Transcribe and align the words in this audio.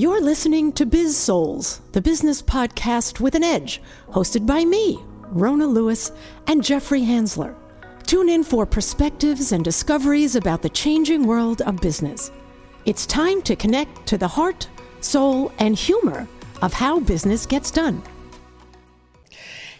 You're 0.00 0.22
listening 0.22 0.72
to 0.72 0.86
Biz 0.86 1.14
Souls, 1.14 1.82
the 1.92 2.00
business 2.00 2.40
podcast 2.40 3.20
with 3.20 3.34
an 3.34 3.44
edge, 3.44 3.82
hosted 4.08 4.46
by 4.46 4.64
me, 4.64 4.98
Rona 5.24 5.66
Lewis, 5.66 6.10
and 6.46 6.64
Jeffrey 6.64 7.02
Hansler. 7.02 7.54
Tune 8.06 8.30
in 8.30 8.42
for 8.42 8.64
perspectives 8.64 9.52
and 9.52 9.62
discoveries 9.62 10.36
about 10.36 10.62
the 10.62 10.70
changing 10.70 11.26
world 11.26 11.60
of 11.60 11.82
business. 11.82 12.30
It's 12.86 13.04
time 13.04 13.42
to 13.42 13.54
connect 13.54 14.06
to 14.06 14.16
the 14.16 14.26
heart, 14.26 14.70
soul, 15.02 15.52
and 15.58 15.76
humor 15.76 16.26
of 16.62 16.72
how 16.72 17.00
business 17.00 17.44
gets 17.44 17.70
done. 17.70 18.02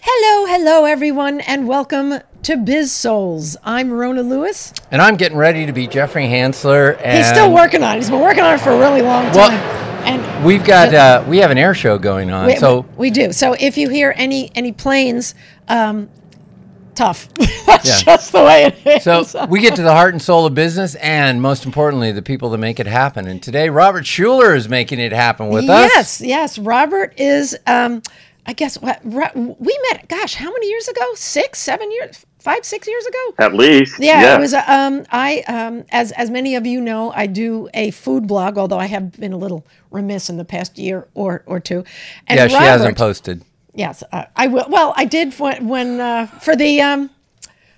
Hello, 0.02 0.55
hello, 0.55 0.84
everyone, 0.84 1.41
and 1.41 1.66
welcome 1.66 2.21
to 2.43 2.59
Biz 2.59 2.93
Souls. 2.93 3.57
I'm 3.65 3.91
Rona 3.91 4.23
Lewis. 4.23 4.75
And 4.91 5.01
I'm 5.01 5.16
getting 5.16 5.39
ready 5.39 5.65
to 5.65 5.73
be 5.73 5.87
Jeffrey 5.87 6.25
Hansler. 6.25 7.01
And 7.02 7.16
He's 7.16 7.29
still 7.29 7.55
working 7.55 7.83
on 7.83 7.95
it. 7.95 8.01
He's 8.01 8.11
been 8.11 8.21
working 8.21 8.45
on 8.45 8.57
it 8.57 8.61
for 8.61 8.69
a 8.69 8.79
really 8.79 9.01
long 9.01 9.25
time. 9.33 9.34
Well, 9.34 9.90
and 10.05 10.45
we've 10.45 10.65
got 10.65 10.95
uh, 10.95 11.25
we 11.29 11.39
have 11.39 11.51
an 11.51 11.59
air 11.59 11.75
show 11.75 11.99
going 11.99 12.31
on. 12.31 12.47
we, 12.47 12.57
so 12.57 12.87
we, 12.97 13.11
do. 13.11 13.33
So 13.33 13.55
if 13.59 13.77
you 13.77 13.89
hear 13.89 14.13
any 14.17 14.51
any 14.55 14.73
planes, 14.73 15.35
um, 15.69 16.09
tough. 16.95 17.33
That's 17.67 17.87
Yeah. 17.87 18.17
just 18.17 18.33
the 18.33 18.43
way 18.45 18.65
it 18.85 19.07
is. 19.07 19.31
so 19.31 19.47
we 19.47 19.61
get 19.61 19.77
to 19.77 19.83
the 19.83 19.93
heart 19.93 20.15
and 20.15 20.21
soul 20.23 20.47
of 20.47 20.55
business, 20.55 20.95
and 20.97 21.41
most 21.41 21.65
importantly, 21.65 22.13
the 22.13 22.23
people 22.23 22.51
that 22.51 22.59
make 22.59 22.81
it 22.81 22.87
happen. 22.87 23.27
And 23.27 23.43
today, 23.43 23.69
Robert 23.71 24.05
Schueller 24.05 24.57
is 24.57 24.69
making 24.69 24.99
it 25.01 25.13
happen 25.13 25.49
with 25.49 25.69
us. 25.69 25.91
Yes, 25.95 26.21
yes. 26.21 26.59
Robert 26.59 27.15
is. 27.19 27.57
Um, 27.67 28.03
I 28.47 28.53
guess 28.55 28.77
what 28.81 29.05
we 29.05 29.79
met. 29.91 30.09
Gosh, 30.09 30.35
how 30.35 30.51
many 30.51 30.69
years 30.69 30.89
ago? 30.89 31.03
Six, 31.15 31.59
seven 31.61 31.91
years, 31.93 32.25
five, 32.41 32.65
six 32.65 32.89
years 32.89 33.07
ago. 33.07 33.35
At 33.39 33.55
least. 33.55 34.01
Yeah, 34.01 34.37
it 34.37 34.41
was. 34.41 34.53
a- 34.53 34.73
Um, 34.73 35.05
I 35.12 35.41
um, 35.47 35.85
as 35.91 36.12
as 36.12 36.31
many 36.31 36.55
of 36.57 36.67
you 36.67 36.81
know, 36.81 37.12
I 37.12 37.27
do 37.27 37.69
a 37.75 37.91
food 37.91 38.27
blog. 38.27 38.59
Although 38.59 38.79
I 38.79 38.87
have 38.87 39.12
been 39.12 39.33
a 39.33 39.37
little 39.39 39.64
remiss 39.91 40.28
in 40.31 40.37
the 40.37 40.45
past 40.45 40.79
year 40.79 41.06
or 41.14 41.42
or 41.47 41.61
two. 41.61 41.84
And 42.27 42.39
Yeah, 42.39 42.48
she 42.48 42.55
Robert- 42.55 42.67
hasn't 42.69 42.97
posted. 42.98 43.42
Yes, 43.75 44.03
uh, 44.12 44.25
I 44.37 44.48
will. 44.48 44.67
Well, 44.69 44.92
I 44.97 45.05
did 45.05 45.33
when, 45.39 45.69
when 45.69 46.01
uh, 46.01 46.27
for 46.27 46.56
the 46.56 46.81
um, 46.81 47.11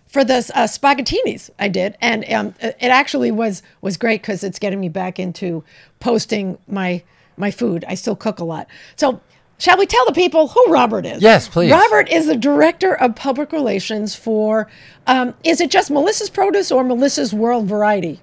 for 0.09 0.25
the 0.25 0.37
uh, 0.55 0.67
spaghettinis. 0.67 1.51
I 1.59 1.69
did, 1.69 1.97
and 2.01 2.25
um, 2.33 2.55
it 2.61 2.77
actually 2.81 3.31
was 3.31 3.63
was 3.83 3.97
great 3.97 4.23
because 4.23 4.43
it's 4.43 4.59
getting 4.59 4.81
me 4.81 4.89
back 4.89 5.19
into 5.19 5.65
posting 6.01 6.57
my 6.67 7.03
my 7.37 7.51
food. 7.51 7.85
I 7.89 7.95
still 7.95 8.17
cook 8.17 8.39
a 8.39 8.45
lot, 8.45 8.67
so. 8.97 9.21
Shall 9.63 9.79
we 9.79 9.87
tell 9.87 10.05
the 10.07 10.13
people 10.13 10.49
who 10.49 10.73
Robert 10.73 11.07
is? 11.07 11.23
Yes, 11.23 11.47
please. 11.47 11.71
Robert 11.71 12.09
is 12.11 12.27
the 12.27 12.35
director 12.37 12.97
of 12.97 13.15
public 13.15 13.53
relations 13.53 14.13
for. 14.13 14.67
Um, 15.07 15.35
is 15.45 15.61
it 15.61 15.71
just 15.71 15.89
Melissa's 15.89 16.31
Produce 16.31 16.73
or 16.73 16.83
Melissa's 16.83 17.33
World 17.33 17.67
Variety 17.69 18.19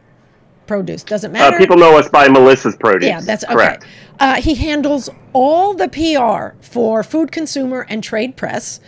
Produce? 0.67 1.01
Doesn't 1.01 1.31
Uh, 1.31 1.39
matter. 1.39 1.57
people 1.57 1.77
know 1.77 1.97
us 1.97 2.09
by 2.09 2.27
Melissa's 2.27 2.75
Produce. 2.75 3.07
Yeah, 3.07 3.21
that's 3.21 3.45
okay. 3.45 3.53
correct. 3.53 3.85
Uh, 4.19 4.33
he 4.41 4.55
handles 4.55 5.09
all 5.31 5.73
the 5.73 5.87
PR 5.87 6.57
for 6.59 7.03
food 7.03 7.31
consumer 7.31 7.85
and 7.87 8.03
trade 8.03 8.35
press. 8.35 8.81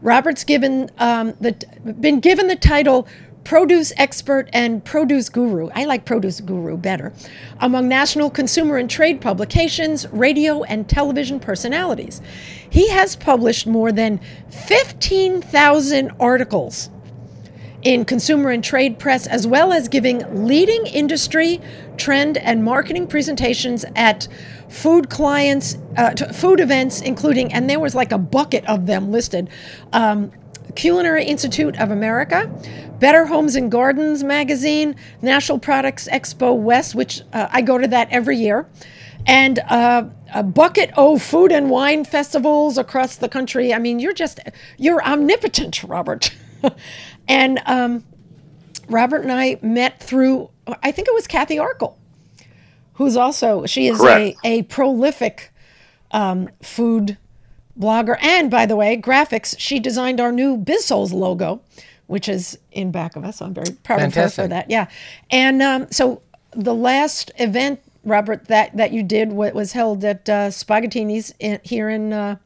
Robert's 0.00 0.44
given 0.44 0.88
um, 0.98 1.34
the 1.40 1.56
been 1.98 2.20
given 2.20 2.46
the 2.46 2.54
title 2.54 3.08
produce 3.46 3.92
expert 3.96 4.50
and 4.52 4.84
produce 4.84 5.28
guru. 5.28 5.70
I 5.72 5.84
like 5.84 6.04
produce 6.04 6.40
guru 6.40 6.76
better. 6.76 7.12
Among 7.60 7.88
national 7.88 8.28
consumer 8.28 8.76
and 8.76 8.90
trade 8.90 9.20
publications, 9.20 10.04
radio 10.10 10.64
and 10.64 10.88
television 10.88 11.38
personalities, 11.38 12.20
he 12.68 12.88
has 12.90 13.14
published 13.14 13.66
more 13.66 13.92
than 13.92 14.20
fifteen 14.50 15.40
thousand 15.40 16.10
articles 16.18 16.90
in 17.82 18.04
consumer 18.04 18.50
and 18.50 18.64
trade 18.64 18.98
press, 18.98 19.28
as 19.28 19.46
well 19.46 19.72
as 19.72 19.86
giving 19.86 20.18
leading 20.44 20.84
industry, 20.86 21.60
trend, 21.96 22.36
and 22.38 22.64
marketing 22.64 23.06
presentations 23.06 23.84
at 23.94 24.26
food 24.68 25.08
clients, 25.08 25.78
uh, 25.96 26.10
food 26.32 26.58
events, 26.58 27.00
including, 27.00 27.52
and 27.52 27.70
there 27.70 27.78
was 27.78 27.94
like 27.94 28.10
a 28.10 28.18
bucket 28.18 28.66
of 28.66 28.86
them 28.86 29.12
listed. 29.12 29.48
Um, 29.92 30.32
Culinary 30.76 31.24
Institute 31.24 31.78
of 31.80 31.90
America, 31.90 32.50
Better 33.00 33.26
Homes 33.26 33.56
and 33.56 33.70
Gardens 33.70 34.22
magazine, 34.22 34.94
Natural 35.22 35.58
Products 35.58 36.08
Expo 36.08 36.56
West, 36.56 36.94
which 36.94 37.22
uh, 37.32 37.48
I 37.50 37.62
go 37.62 37.78
to 37.78 37.88
that 37.88 38.08
every 38.10 38.36
year, 38.36 38.68
and 39.26 39.58
uh, 39.58 40.04
a 40.32 40.42
bucket 40.42 40.90
of 40.96 41.22
food 41.22 41.50
and 41.50 41.70
wine 41.70 42.04
festivals 42.04 42.78
across 42.78 43.16
the 43.16 43.28
country. 43.28 43.74
I 43.74 43.78
mean, 43.78 43.98
you're 43.98 44.12
just 44.12 44.38
you're 44.76 45.02
omnipotent, 45.02 45.82
Robert. 45.82 46.30
and 47.28 47.60
um, 47.66 48.04
Robert 48.88 49.22
and 49.22 49.32
I 49.32 49.58
met 49.62 50.00
through, 50.00 50.50
I 50.82 50.92
think 50.92 51.08
it 51.08 51.14
was 51.14 51.26
Kathy 51.26 51.56
Arkle, 51.56 51.96
who's 52.94 53.16
also, 53.16 53.66
she 53.66 53.88
is 53.88 54.02
a, 54.02 54.36
a 54.44 54.62
prolific 54.62 55.52
um, 56.12 56.48
food 56.62 57.18
blogger. 57.78 58.16
And 58.22 58.50
by 58.50 58.66
the 58.66 58.76
way, 58.76 58.96
graphics, 58.96 59.54
she 59.58 59.78
designed 59.78 60.20
our 60.20 60.32
new 60.32 60.56
BizSouls 60.56 61.12
logo, 61.12 61.60
which 62.06 62.28
is 62.28 62.58
in 62.72 62.90
back 62.90 63.16
of 63.16 63.24
us. 63.24 63.38
So 63.38 63.46
I'm 63.46 63.54
very 63.54 63.72
proud 63.82 64.02
of 64.02 64.14
her 64.14 64.28
for 64.28 64.48
that. 64.48 64.70
Yeah. 64.70 64.88
And 65.30 65.62
um, 65.62 65.86
so 65.90 66.22
the 66.52 66.74
last 66.74 67.30
event, 67.36 67.80
Robert, 68.04 68.48
that, 68.48 68.76
that 68.76 68.92
you 68.92 69.02
did 69.02 69.32
wa- 69.32 69.50
was 69.52 69.72
held 69.72 70.04
at 70.04 70.28
uh, 70.28 70.48
Spaghettini's 70.50 71.34
in, 71.38 71.60
here 71.62 71.88
in, 71.88 72.12
uh, 72.12 72.36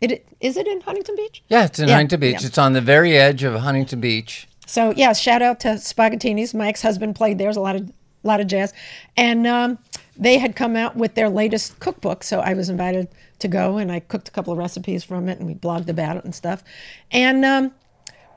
it, 0.00 0.26
is 0.40 0.56
it 0.56 0.66
in 0.66 0.80
Huntington 0.82 1.16
Beach? 1.16 1.42
Yeah, 1.48 1.64
it's 1.64 1.78
in 1.78 1.88
Yeah, 1.88 1.94
Huntington 1.94 2.20
Beach. 2.20 2.40
yeah. 2.40 2.46
It's 2.46 2.58
on 2.58 2.72
the 2.72 2.80
very 2.80 3.16
edge 3.16 3.42
of 3.42 3.54
Huntington 3.54 4.00
Beach. 4.00 4.46
So 4.66 4.92
yeah, 4.96 5.12
shout 5.12 5.42
out 5.42 5.60
to 5.60 5.68
Spaghettini's. 5.78 6.54
My 6.54 6.68
ex-husband 6.68 7.16
played 7.16 7.38
there. 7.38 7.46
There's 7.46 7.56
a 7.56 7.60
lot 7.60 7.76
of 7.76 7.92
lot 8.22 8.40
of 8.40 8.46
jazz, 8.46 8.72
and 9.18 9.46
um, 9.46 9.78
they 10.16 10.38
had 10.38 10.56
come 10.56 10.76
out 10.76 10.96
with 10.96 11.14
their 11.14 11.28
latest 11.28 11.78
cookbook. 11.80 12.24
So 12.24 12.40
I 12.40 12.54
was 12.54 12.70
invited 12.70 13.08
to 13.38 13.48
go, 13.48 13.78
and 13.78 13.90
I 13.90 14.00
cooked 14.00 14.28
a 14.28 14.30
couple 14.30 14.52
of 14.52 14.58
recipes 14.58 15.04
from 15.04 15.28
it, 15.28 15.38
and 15.38 15.46
we 15.46 15.54
blogged 15.54 15.88
about 15.88 16.16
it 16.16 16.24
and 16.24 16.34
stuff. 16.34 16.62
And 17.10 17.44
um, 17.44 17.72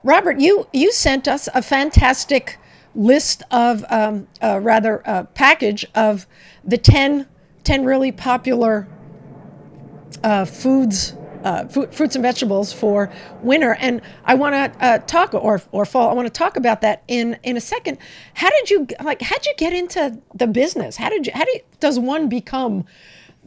Robert, 0.03 0.39
you 0.39 0.67
you 0.73 0.91
sent 0.91 1.27
us 1.27 1.47
a 1.53 1.61
fantastic 1.61 2.57
list 2.95 3.43
of 3.51 3.85
um, 3.89 4.27
uh, 4.41 4.59
rather 4.61 5.07
uh, 5.07 5.23
package 5.23 5.85
of 5.95 6.25
the 6.63 6.77
10, 6.77 7.27
10 7.63 7.85
really 7.85 8.11
popular 8.11 8.87
uh, 10.23 10.45
foods, 10.45 11.13
uh, 11.43 11.67
fruits 11.67 12.15
and 12.15 12.23
vegetables 12.23 12.73
for 12.73 13.11
winter. 13.41 13.75
And 13.79 14.01
I 14.25 14.33
want 14.33 14.55
to 14.55 14.85
uh, 14.85 14.97
talk 14.99 15.33
or 15.33 15.61
or 15.71 15.85
fall. 15.85 16.09
I 16.09 16.13
want 16.13 16.25
to 16.25 16.33
talk 16.33 16.57
about 16.57 16.81
that 16.81 17.03
in 17.07 17.37
in 17.43 17.55
a 17.55 17.61
second. 17.61 17.99
How 18.33 18.49
did 18.49 18.69
you 18.69 18.87
like? 19.03 19.21
How 19.21 19.37
did 19.37 19.45
you 19.45 19.53
get 19.57 19.73
into 19.73 20.19
the 20.33 20.47
business? 20.47 20.97
How 20.97 21.09
did 21.09 21.27
you? 21.27 21.33
How 21.35 21.45
do 21.45 21.51
you, 21.53 21.61
does 21.79 21.99
one 21.99 22.27
become 22.29 22.85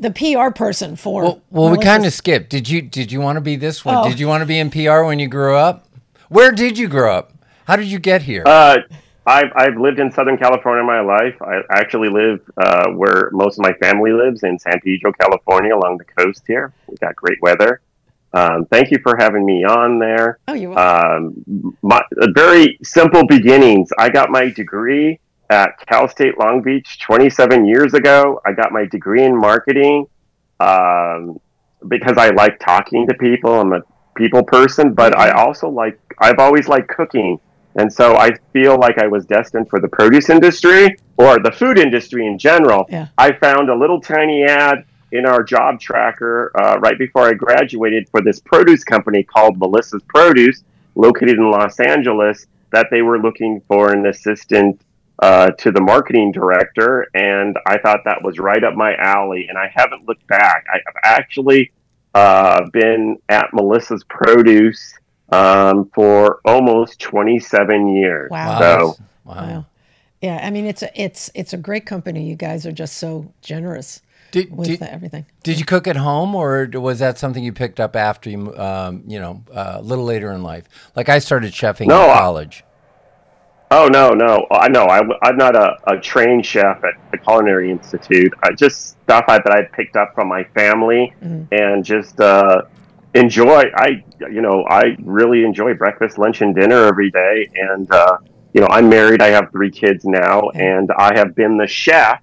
the 0.01 0.11
PR 0.11 0.51
person 0.51 0.97
for? 0.97 1.23
Well, 1.23 1.43
well 1.51 1.71
we 1.71 1.79
kind 1.79 2.05
of 2.05 2.13
skipped. 2.13 2.51
Did 2.51 2.69
you 2.69 2.83
did 2.83 3.13
you 3.13 3.21
want 3.21 3.37
to 3.37 3.41
be 3.41 3.57
this 3.57 3.85
one? 3.85 3.97
Oh. 3.97 4.09
Did 4.09 4.19
you 4.19 4.27
want 4.27 4.43
to 4.43 4.47
be 4.47 4.59
in 4.59 4.71
PR 4.71 5.03
when 5.03 5.19
you 5.19 5.29
grew 5.29 5.57
up? 5.57 5.87
Where 6.29 6.51
did 6.51 6.79
you 6.79 6.89
grow 6.89 7.15
up? 7.15 7.33
How 7.67 7.77
did 7.77 7.87
you 7.87 7.99
get 7.99 8.23
here? 8.23 8.43
Uh, 8.47 8.79
I've, 9.27 9.53
I've 9.55 9.77
lived 9.77 10.01
in 10.01 10.11
Southern 10.11 10.39
California 10.39 10.83
my 10.83 11.01
life. 11.01 11.41
I 11.43 11.61
actually 11.71 12.09
live 12.09 12.41
uh, 12.57 12.91
where 12.91 13.31
most 13.33 13.59
of 13.59 13.63
my 13.63 13.73
family 13.75 14.13
lives 14.13 14.43
in 14.43 14.59
San 14.59 14.81
Pedro, 14.81 15.13
California, 15.13 15.75
along 15.75 15.99
the 15.99 16.05
coast 16.05 16.43
here. 16.47 16.73
We've 16.89 16.99
got 16.99 17.15
great 17.15 17.41
weather. 17.43 17.81
Um, 18.33 18.65
thank 18.67 18.91
you 18.91 18.99
for 19.03 19.17
having 19.17 19.45
me 19.45 19.65
on 19.65 19.99
there. 19.99 20.39
Oh, 20.49 20.55
you're 20.55 20.71
welcome. 20.71 21.45
Um, 21.47 21.77
my 21.83 22.01
uh, 22.21 22.29
very 22.35 22.79
simple 22.83 23.27
beginnings. 23.27 23.91
I 23.99 24.09
got 24.09 24.31
my 24.31 24.51
degree 24.51 25.21
at 25.51 25.85
Cal 25.87 26.09
State 26.09 26.39
Long 26.39 26.63
Beach 26.63 27.01
27 27.01 27.67
years 27.67 27.93
ago. 27.93 28.41
I 28.47 28.53
got 28.53 28.73
my 28.73 28.87
degree 28.87 29.25
in 29.25 29.37
marketing 29.37 30.07
um, 30.61 31.41
because 31.89 32.17
I 32.17 32.31
like 32.31 32.59
talking 32.61 33.07
to 33.09 33.15
people. 33.15 33.61
I'm 33.61 33.73
a 33.73 33.83
people 34.15 34.45
person, 34.45 34.95
but 34.95 35.19
I 35.19 35.31
also 35.33 35.69
like. 35.69 35.99
I've 36.19 36.39
always 36.39 36.69
liked 36.69 36.89
cooking, 36.89 37.41
and 37.75 37.93
so 37.93 38.17
I 38.17 38.31
feel 38.53 38.79
like 38.79 38.99
I 38.99 39.09
was 39.09 39.27
destined 39.27 39.69
for 39.69 39.81
the 39.81 39.89
produce 39.89 40.31
industry 40.31 40.97
or 41.17 41.39
the 41.41 41.51
food 41.51 41.79
industry 41.79 42.27
in 42.27 42.39
general. 42.39 42.87
Yeah. 42.89 43.09
I 43.19 43.33
found 43.33 43.71
a 43.71 43.75
little 43.75 44.01
tiny 44.01 44.45
ad 44.45 44.85
in 45.13 45.27
our 45.27 45.43
job 45.43 45.81
tracker 45.81 46.53
uh, 46.55 46.79
right 46.79 46.97
before 46.97 47.27
I 47.27 47.33
graduated 47.33 48.09
for 48.11 48.23
this 48.23 48.39
produce 48.39 48.85
company 48.85 49.25
called 49.25 49.59
Melissa's 49.59 50.03
Produce, 50.07 50.63
located 50.95 51.39
in 51.39 51.51
Los 51.51 51.81
Angeles, 51.81 52.47
that 52.71 52.87
they 52.93 53.03
were 53.03 53.19
looking 53.19 53.61
for 53.67 53.93
an 53.93 54.07
assistant 54.07 54.81
uh, 55.21 55.51
to 55.53 55.71
the 55.71 55.81
marketing 55.81 56.33
director. 56.33 57.07
And 57.15 57.57
I 57.67 57.79
thought 57.79 58.01
that 58.05 58.23
was 58.25 58.39
right 58.39 58.63
up 58.65 58.75
my 58.75 58.95
alley. 58.97 59.47
And 59.49 59.57
I 59.59 59.71
haven't 59.75 60.07
looked 60.09 60.27
back. 60.27 60.65
I 60.73 60.79
have 60.87 60.95
actually 61.05 61.71
uh, 62.15 62.69
been 62.73 63.19
at 63.29 63.53
Melissa's 63.53 64.03
Produce 64.05 64.95
um, 65.31 65.91
for 65.95 66.41
almost 66.45 66.99
27 67.01 67.89
years. 67.97 68.31
Wow. 68.31 68.59
So, 68.59 68.97
wow. 69.25 69.35
Wow. 69.35 69.67
Yeah, 70.23 70.39
I 70.43 70.51
mean 70.51 70.67
it's 70.67 70.83
a 70.83 71.01
it's 71.03 71.31
it's 71.35 71.55
a 71.55 71.57
great 71.57 71.87
company. 71.87 72.29
You 72.29 72.37
guys 72.37 72.67
are 72.67 72.73
just 72.73 72.99
so 72.99 73.33
generous 73.41 74.03
Did, 74.33 74.55
with 74.55 74.69
did, 74.69 74.83
everything. 74.83 75.25
did 75.43 75.59
you 75.59 75.65
cook 75.65 75.87
at 75.87 75.97
home, 75.97 76.35
or 76.35 76.69
was 76.75 76.99
that 76.99 77.17
something 77.17 77.43
you 77.43 77.55
picked 77.55 77.81
up 77.81 77.97
after 77.97 78.29
you, 78.29 78.55
um, 78.59 79.03
you 79.07 79.19
know, 79.19 79.43
uh, 79.51 79.77
a 79.79 79.81
little 79.83 80.05
later 80.05 80.31
in 80.33 80.43
life? 80.43 80.69
Like 80.95 81.09
I 81.09 81.21
started 81.21 81.55
chefing 81.55 81.87
No, 81.87 82.05
in 82.05 82.11
I- 82.11 82.19
college. 82.19 82.65
Oh 83.73 83.87
no, 83.87 84.11
no, 84.11 84.47
I 84.51 84.69
know. 84.69 84.87
I, 84.87 85.01
I'm 85.23 85.37
not 85.37 85.55
a, 85.55 85.77
a 85.87 86.01
trained 86.01 86.45
chef 86.45 86.83
at 86.83 86.95
the 87.13 87.19
Culinary 87.19 87.71
Institute. 87.71 88.33
I 88.43 88.53
just 88.53 88.99
stuff 89.03 89.25
I, 89.29 89.39
that 89.39 89.53
I 89.53 89.63
picked 89.63 89.97
up 89.97 90.13
from 90.15 90.27
my 90.29 90.43
family 90.55 91.15
Mhm. 91.23 91.47
and 91.53 91.85
just 91.85 92.21
uh, 92.21 92.63
enjoy. 93.15 93.63
I, 93.77 94.05
you 94.29 94.41
know, 94.43 94.65
I 94.69 94.97
really 95.03 95.45
enjoy 95.45 95.75
breakfast, 95.75 96.19
lunch, 96.19 96.41
and 96.41 96.53
dinner 96.53 96.85
every 96.85 97.13
day. 97.13 97.49
And 97.55 97.89
uh, 97.93 98.17
you 98.55 98.61
know, 98.61 98.67
I'm 98.71 98.89
married. 98.89 99.23
I 99.23 99.29
have 99.29 99.53
three 99.53 99.71
kids 99.71 100.05
now, 100.05 100.49
and 100.51 100.91
I 100.99 101.17
have 101.17 101.37
been 101.37 101.57
the 101.57 101.69
chef 101.69 102.21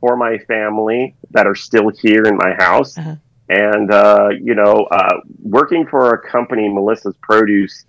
for 0.00 0.16
my 0.16 0.38
family 0.38 1.16
that 1.32 1.46
are 1.46 1.54
still 1.54 1.90
here 1.90 2.22
in 2.22 2.36
my 2.36 2.54
house. 2.58 2.96
Uh-huh. 2.96 3.16
And 3.50 3.90
uh, 3.92 4.30
you 4.40 4.54
know, 4.54 4.88
uh, 4.90 5.20
working 5.42 5.86
for 5.86 6.14
a 6.14 6.30
company, 6.30 6.66
Melissa's 6.66 7.16
Produce. 7.20 7.84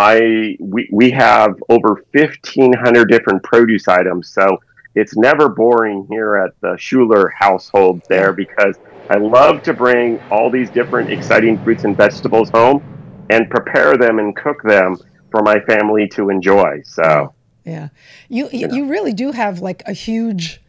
I 0.00 0.56
we, 0.60 0.88
we 0.90 1.10
have 1.10 1.62
over 1.68 2.02
fifteen 2.10 2.72
hundred 2.72 3.10
different 3.10 3.42
produce 3.42 3.86
items, 3.86 4.30
so 4.30 4.58
it's 4.94 5.14
never 5.14 5.50
boring 5.50 6.06
here 6.10 6.36
at 6.36 6.58
the 6.62 6.68
Schueller 6.78 7.30
household 7.38 8.00
there 8.08 8.32
because 8.32 8.78
I 9.10 9.18
love 9.18 9.62
to 9.64 9.74
bring 9.74 10.18
all 10.30 10.50
these 10.50 10.70
different 10.70 11.10
exciting 11.10 11.58
fruits 11.58 11.84
and 11.84 11.94
vegetables 11.98 12.48
home 12.54 12.80
and 13.28 13.50
prepare 13.50 13.98
them 13.98 14.18
and 14.18 14.34
cook 14.34 14.62
them 14.62 14.96
for 15.30 15.42
my 15.42 15.60
family 15.60 16.08
to 16.08 16.30
enjoy. 16.30 16.80
So 16.86 17.34
Yeah, 17.66 17.88
you 18.30 18.48
you, 18.52 18.72
you 18.72 18.86
really 18.86 19.12
do 19.12 19.32
have 19.32 19.60
like 19.60 19.82
a 19.84 19.92
huge 19.92 20.62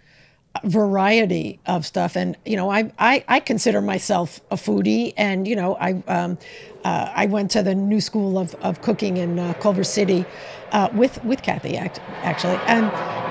variety 0.64 1.60
of 1.66 1.86
stuff, 1.86 2.16
and 2.16 2.38
you 2.46 2.56
know, 2.56 2.70
I 2.70 2.92
I, 3.00 3.24
I 3.28 3.40
consider 3.40 3.82
myself 3.82 4.42
a 4.52 4.56
foodie, 4.56 5.14
and 5.18 5.48
you 5.48 5.56
know, 5.56 5.76
I 5.76 6.04
um, 6.08 6.38
uh, 6.84 7.12
I 7.16 7.26
went 7.28 7.52
to 7.52 7.64
the 7.64 7.74
New 7.74 8.02
School 8.02 8.38
of, 8.38 8.56
of 8.56 8.82
Cooking 8.82 9.18
in 9.18 9.40
uh, 9.40 9.54
Culver 9.54 9.84
City 9.84 10.26
uh, 10.72 10.90
with 10.94 11.24
with 11.24 11.42
Kathy 11.42 11.78
act, 11.78 12.00
actually, 12.24 12.60
and 12.68 12.86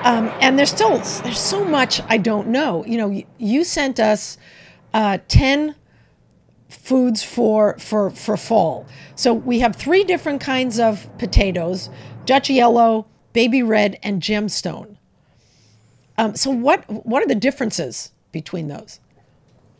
um, 0.05 0.33
and 0.41 0.57
there's 0.57 0.71
still 0.71 0.97
there's 1.23 1.39
so 1.39 1.63
much 1.63 2.01
I 2.07 2.17
don't 2.17 2.47
know. 2.47 2.85
You 2.85 2.97
know, 2.97 3.09
you, 3.09 3.25
you 3.37 3.63
sent 3.63 3.99
us 3.99 4.37
uh, 4.93 5.19
ten 5.27 5.75
foods 6.69 7.23
for 7.23 7.77
for 7.77 8.09
for 8.09 8.35
fall. 8.35 8.87
So 9.15 9.33
we 9.33 9.59
have 9.59 9.75
three 9.75 10.03
different 10.03 10.41
kinds 10.41 10.79
of 10.79 11.07
potatoes: 11.19 11.89
Dutch 12.25 12.49
yellow, 12.49 13.05
baby 13.33 13.61
red, 13.61 13.99
and 14.01 14.21
gemstone. 14.21 14.97
Um, 16.21 16.35
so 16.35 16.51
what 16.51 16.87
what 16.87 17.23
are 17.23 17.27
the 17.27 17.35
differences 17.35 18.11
between 18.31 18.67
those? 18.67 18.99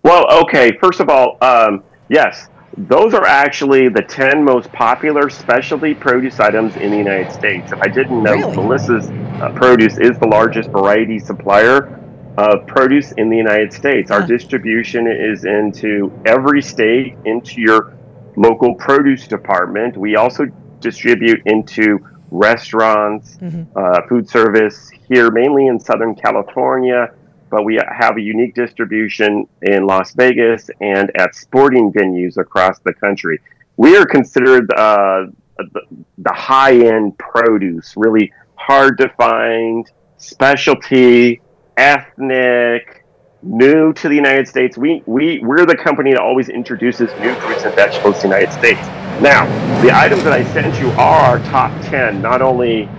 Well, 0.02 0.26
okay. 0.42 0.76
First 0.82 1.00
of 1.00 1.08
all, 1.08 1.38
um, 1.42 1.84
yes, 2.10 2.48
those 2.76 3.14
are 3.14 3.28
actually 3.28 3.90
the 3.90 4.02
10 4.02 4.44
most 4.44 4.72
popular 4.72 5.30
specialty 5.30 5.94
produce 5.94 6.40
items 6.40 6.76
in 6.78 6.90
the 6.90 6.98
United 6.98 7.32
States. 7.32 7.72
If 7.72 7.80
I 7.80 7.88
didn't 7.88 8.24
know, 8.24 8.34
Really? 8.34 8.56
Melissa's 8.56 9.08
uh, 9.40 9.52
Produce 9.56 10.00
is 10.00 10.18
the 10.18 10.28
largest 10.28 10.72
variety 10.72 11.20
supplier 11.20 12.00
of 12.40 12.66
produce 12.66 13.12
in 13.12 13.30
the 13.30 13.38
United 13.38 13.72
States. 13.72 14.10
Our 14.10 14.22
Huh. 14.22 14.28
distribution 14.28 15.06
is 15.06 15.46
into 15.46 16.12
every 16.26 16.64
state, 16.64 17.18
into 17.26 17.62
your 17.62 17.94
local 18.36 18.74
produce 18.74 19.28
department. 19.28 19.96
We 19.96 20.16
also 20.16 20.48
distribute 20.80 21.44
into 21.46 22.00
restaurants, 22.32 23.38
Mhm. 23.42 23.68
uh, 23.76 24.02
food 24.08 24.28
service 24.28 24.90
here, 25.08 25.30
mainly 25.32 25.68
in 25.68 25.80
Southern 25.80 26.16
California 26.16 27.12
but 27.52 27.66
we 27.66 27.78
have 27.92 28.16
a 28.16 28.22
unique 28.22 28.56
distribution 28.56 29.46
in 29.62 29.86
Las 29.86 30.14
Vegas 30.14 30.70
and 30.80 31.12
at 31.16 31.36
sporting 31.36 31.92
venues 31.92 32.38
across 32.38 32.80
the 32.80 32.94
country. 32.94 33.42
We 33.76 33.98
are 33.98 34.06
considered 34.06 34.72
uh, 34.72 35.26
the, 35.58 35.82
the 36.18 36.32
high 36.32 36.76
end 36.76 37.18
produce, 37.18 37.94
really 37.98 38.32
hard 38.56 38.98
to 39.00 39.10
find, 39.18 39.86
specialty, 40.16 41.42
ethnic, 41.76 43.04
new 43.44 43.92
to 43.94 44.08
the 44.08 44.16
United 44.16 44.48
States. 44.48 44.78
We, 44.78 45.04
we, 45.06 45.40
we're 45.40 45.66
the 45.66 45.76
company 45.76 46.12
that 46.12 46.22
always 46.22 46.48
introduces 46.48 47.12
new 47.20 47.34
fruits 47.36 47.64
and 47.64 47.76
vegetables 47.76 48.16
to 48.22 48.22
the 48.22 48.28
United 48.30 48.54
States. 48.54 48.80
Now, 49.22 49.46
the 49.84 49.96
items 49.96 50.24
that 50.24 50.34
I 50.34 50.44
sent 50.52 50.80
you 50.82 50.90
are 50.92 51.38
our 51.38 51.40
top 51.46 51.72
10, 51.84 52.22
not 52.22 52.42
only 52.42 52.90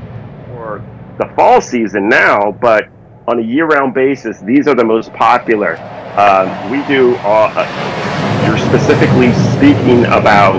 for 0.46 0.84
the 1.18 1.26
fall 1.34 1.60
season 1.60 2.08
now, 2.08 2.52
but 2.52 2.88
on 3.26 3.40
a 3.40 3.42
year-round 3.42 3.92
basis, 3.92 4.38
these 4.40 4.68
are 4.68 4.74
the 4.76 4.84
most 4.84 5.12
popular. 5.12 5.76
Um, 6.16 6.70
we 6.70 6.84
do. 6.86 7.16
Uh, 7.16 7.52
uh, 7.56 8.46
you're 8.46 8.58
specifically 8.58 9.32
speaking 9.56 10.04
about 10.06 10.56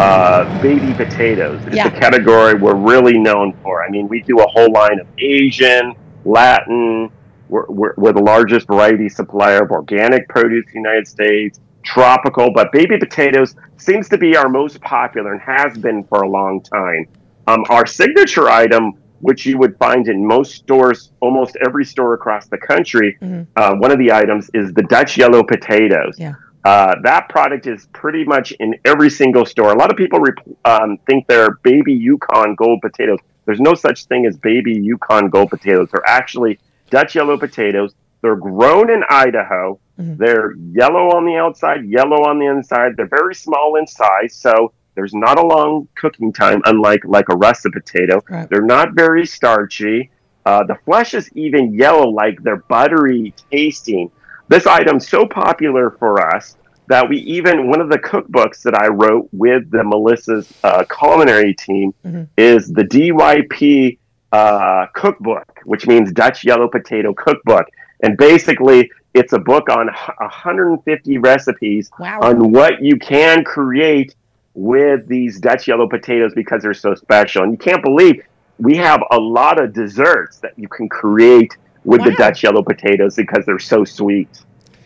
uh, 0.00 0.62
baby 0.62 0.92
potatoes. 0.94 1.60
It's 1.66 1.76
Yeah. 1.76 1.86
a 1.88 1.90
category 2.00 2.54
we're 2.54 2.74
really 2.74 3.18
known 3.18 3.52
for. 3.62 3.84
I 3.84 3.90
mean, 3.90 4.08
we 4.08 4.22
do 4.22 4.38
a 4.40 4.46
whole 4.48 4.72
line 4.72 4.98
of 5.00 5.06
Asian, 5.18 5.94
Latin. 6.24 7.10
We're, 7.48 7.66
we're, 7.68 7.94
we're 7.96 8.12
the 8.12 8.22
largest 8.22 8.66
variety 8.66 9.08
supplier 9.08 9.62
of 9.62 9.70
organic 9.70 10.28
produce 10.28 10.64
in 10.74 10.82
the 10.82 10.88
United 10.88 11.06
States, 11.06 11.60
tropical, 11.84 12.50
but 12.52 12.72
baby 12.72 12.98
potatoes 12.98 13.54
seems 13.76 14.08
to 14.08 14.18
be 14.18 14.36
our 14.36 14.48
most 14.48 14.80
popular 14.80 15.32
and 15.32 15.40
has 15.42 15.76
been 15.78 16.04
for 16.04 16.22
a 16.22 16.28
long 16.28 16.60
time. 16.62 17.06
Um, 17.46 17.64
our 17.68 17.86
signature 17.86 18.48
item, 18.48 18.92
which 19.20 19.46
you 19.46 19.58
would 19.58 19.76
find 19.78 20.08
in 20.08 20.26
most 20.26 20.54
stores, 20.54 21.12
almost 21.20 21.56
every 21.64 21.84
store 21.84 22.14
across 22.14 22.46
the 22.48 22.58
country, 22.58 23.16
Mhm. 23.22 23.46
uh, 23.56 23.74
one 23.76 23.90
of 23.90 23.98
the 23.98 24.12
items 24.12 24.50
is 24.54 24.72
the 24.72 24.82
Dutch 24.82 25.16
yellow 25.16 25.42
potatoes. 25.42 26.16
Yeah. 26.18 26.32
Uh, 26.64 26.94
that 27.02 27.28
product 27.28 27.66
is 27.66 27.86
pretty 27.92 28.24
much 28.24 28.52
in 28.52 28.74
every 28.86 29.10
single 29.10 29.44
store. 29.44 29.70
A 29.70 29.74
lot 29.76 29.90
of 29.90 29.98
people 29.98 30.18
rep- 30.18 30.38
um, 30.64 30.96
think 31.06 31.26
they're 31.26 31.58
baby 31.62 31.92
Yukon 31.92 32.54
gold 32.54 32.80
potatoes. 32.80 33.18
There's 33.44 33.60
no 33.60 33.74
such 33.74 34.06
thing 34.06 34.24
as 34.24 34.38
baby 34.38 34.72
Yukon 34.72 35.28
gold 35.28 35.50
potatoes. 35.50 35.88
They're 35.92 36.08
actually 36.08 36.58
Dutch 36.88 37.14
yellow 37.14 37.36
potatoes. 37.36 37.94
They're 38.24 38.36
grown 38.36 38.88
in 38.90 39.02
Idaho. 39.10 39.78
Mhm. 40.00 40.16
They're 40.16 40.54
yellow 40.72 41.10
on 41.14 41.26
the 41.26 41.36
outside, 41.36 41.84
yellow 41.84 42.22
on 42.26 42.38
the 42.38 42.46
inside. 42.46 42.96
They're 42.96 43.04
very 43.20 43.34
small 43.34 43.76
in 43.76 43.86
size, 43.86 44.32
so 44.34 44.72
there's 44.94 45.12
not 45.12 45.38
a 45.38 45.44
long 45.46 45.88
cooking 45.94 46.32
time, 46.32 46.62
unlike 46.64 47.02
like 47.04 47.28
a 47.28 47.36
russet 47.36 47.72
potato. 47.74 48.22
Right. 48.30 48.48
They're 48.48 48.62
not 48.62 48.94
very 48.94 49.26
starchy. 49.26 50.10
Uh, 50.46 50.64
the 50.64 50.76
flesh 50.86 51.12
is 51.12 51.28
even 51.34 51.74
yellow, 51.74 52.08
like 52.08 52.42
they're 52.42 52.64
buttery 52.66 53.34
tasting. 53.52 54.10
This 54.48 54.66
item's 54.66 55.06
so 55.06 55.26
popular 55.26 55.90
for 55.98 56.34
us 56.34 56.56
that 56.86 57.06
we 57.06 57.18
even 57.18 57.68
one 57.68 57.82
of 57.82 57.90
the 57.90 57.98
cookbooks 57.98 58.62
that 58.62 58.74
I 58.74 58.86
wrote 58.88 59.28
with 59.32 59.70
the 59.70 59.84
Melissa's 59.84 60.50
uh, 60.64 60.84
culinary 60.84 61.52
team 61.52 61.92
Mhm. 62.06 62.28
is 62.38 62.72
the 62.72 62.84
DYP 62.84 63.98
uh, 64.32 64.86
cookbook, 64.94 65.60
which 65.64 65.86
means 65.86 66.10
Dutch 66.10 66.42
Yellow 66.44 66.66
Potato 66.68 67.14
Cookbook, 67.14 67.66
and 68.02 68.16
basically 68.16 68.90
it's 69.14 69.32
a 69.32 69.38
book 69.38 69.68
on 69.70 69.86
150 70.18 71.18
recipes 71.18 71.90
Wow. 71.98 72.20
on 72.22 72.52
what 72.52 72.82
you 72.82 72.96
can 72.98 73.44
create 73.44 74.14
with 74.54 75.06
these 75.08 75.40
Dutch 75.40 75.66
yellow 75.68 75.88
potatoes 75.88 76.32
because 76.34 76.62
they're 76.62 76.74
so 76.74 76.94
special. 76.94 77.42
And 77.42 77.52
you 77.52 77.58
can't 77.58 77.82
believe 77.82 78.22
we 78.58 78.76
have 78.76 79.02
a 79.10 79.18
lot 79.18 79.62
of 79.62 79.72
desserts 79.72 80.38
that 80.38 80.52
you 80.56 80.68
can 80.68 80.88
create 80.88 81.56
with 81.84 82.02
the 82.04 82.12
Dutch 82.12 82.42
yellow 82.42 82.62
potatoes 82.62 83.14
because 83.16 83.44
they're 83.46 83.58
so 83.58 83.84
sweet. 83.84 84.28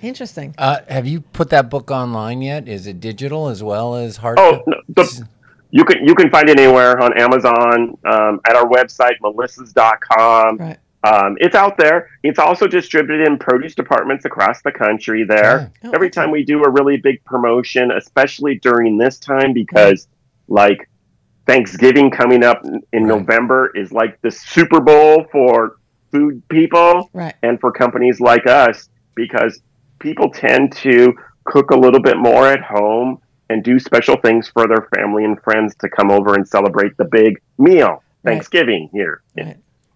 Interesting. 0.00 0.54
Uh, 0.58 0.78
have 0.88 1.06
you 1.06 1.20
put 1.20 1.50
that 1.50 1.68
book 1.70 1.90
online 1.90 2.40
yet? 2.42 2.68
Is 2.68 2.86
it 2.86 3.00
digital 3.00 3.48
as 3.48 3.62
well 3.62 3.94
as 3.94 4.16
hard? 4.18 4.38
Oh, 4.38 4.62
no, 4.66 4.76
the, 4.94 5.28
you 5.70 5.84
can 5.84 6.06
you 6.06 6.14
can 6.14 6.30
find 6.30 6.48
it 6.48 6.58
anywhere 6.58 7.00
on 7.00 7.18
Amazon, 7.18 7.98
um, 8.04 8.40
at 8.48 8.54
our 8.56 8.66
website, 8.68 9.14
melissas.com. 9.22 10.56
Right. 10.58 10.78
Um, 11.08 11.36
it's 11.40 11.54
out 11.54 11.76
there. 11.78 12.10
It's 12.22 12.38
also 12.38 12.66
distributed 12.66 13.26
in 13.26 13.38
produce 13.38 13.74
departments 13.74 14.24
across 14.24 14.60
the 14.62 14.72
country 14.72 15.24
there. 15.24 15.72
Oh, 15.84 15.90
Every 15.94 16.08
okay. 16.08 16.14
time 16.20 16.30
we 16.30 16.44
do 16.44 16.62
a 16.64 16.70
really 16.70 16.96
big 16.98 17.24
promotion, 17.24 17.90
especially 17.92 18.56
during 18.58 18.98
this 18.98 19.18
time, 19.18 19.52
because 19.52 20.06
like 20.48 20.88
Thanksgiving 21.46 22.10
coming 22.10 22.44
up 22.44 22.64
in 22.64 22.82
in 22.92 23.04
Right. 23.04 23.18
November 23.18 23.70
is 23.74 23.92
like 23.92 24.20
the 24.22 24.30
Super 24.30 24.80
Bowl 24.80 25.24
for 25.32 25.76
food 26.12 26.42
people 26.48 27.10
Right. 27.12 27.34
and 27.42 27.58
for 27.60 27.70
companies 27.72 28.20
like 28.20 28.46
us 28.46 28.88
because 29.14 29.60
people 29.98 30.30
tend 30.30 30.72
to 30.76 31.14
cook 31.44 31.70
a 31.70 31.76
little 31.76 32.00
bit 32.00 32.16
more 32.18 32.48
at 32.48 32.60
home 32.62 33.18
and 33.50 33.64
do 33.64 33.78
special 33.78 34.16
things 34.16 34.48
for 34.48 34.66
their 34.68 34.86
family 34.94 35.24
and 35.24 35.40
friends 35.42 35.74
to 35.76 35.88
come 35.88 36.10
over 36.10 36.34
and 36.34 36.46
celebrate 36.46 36.94
the 36.98 37.04
big 37.06 37.40
meal, 37.58 38.02
Right. 38.22 38.32
Thanksgiving 38.32 38.90
here. 38.92 39.22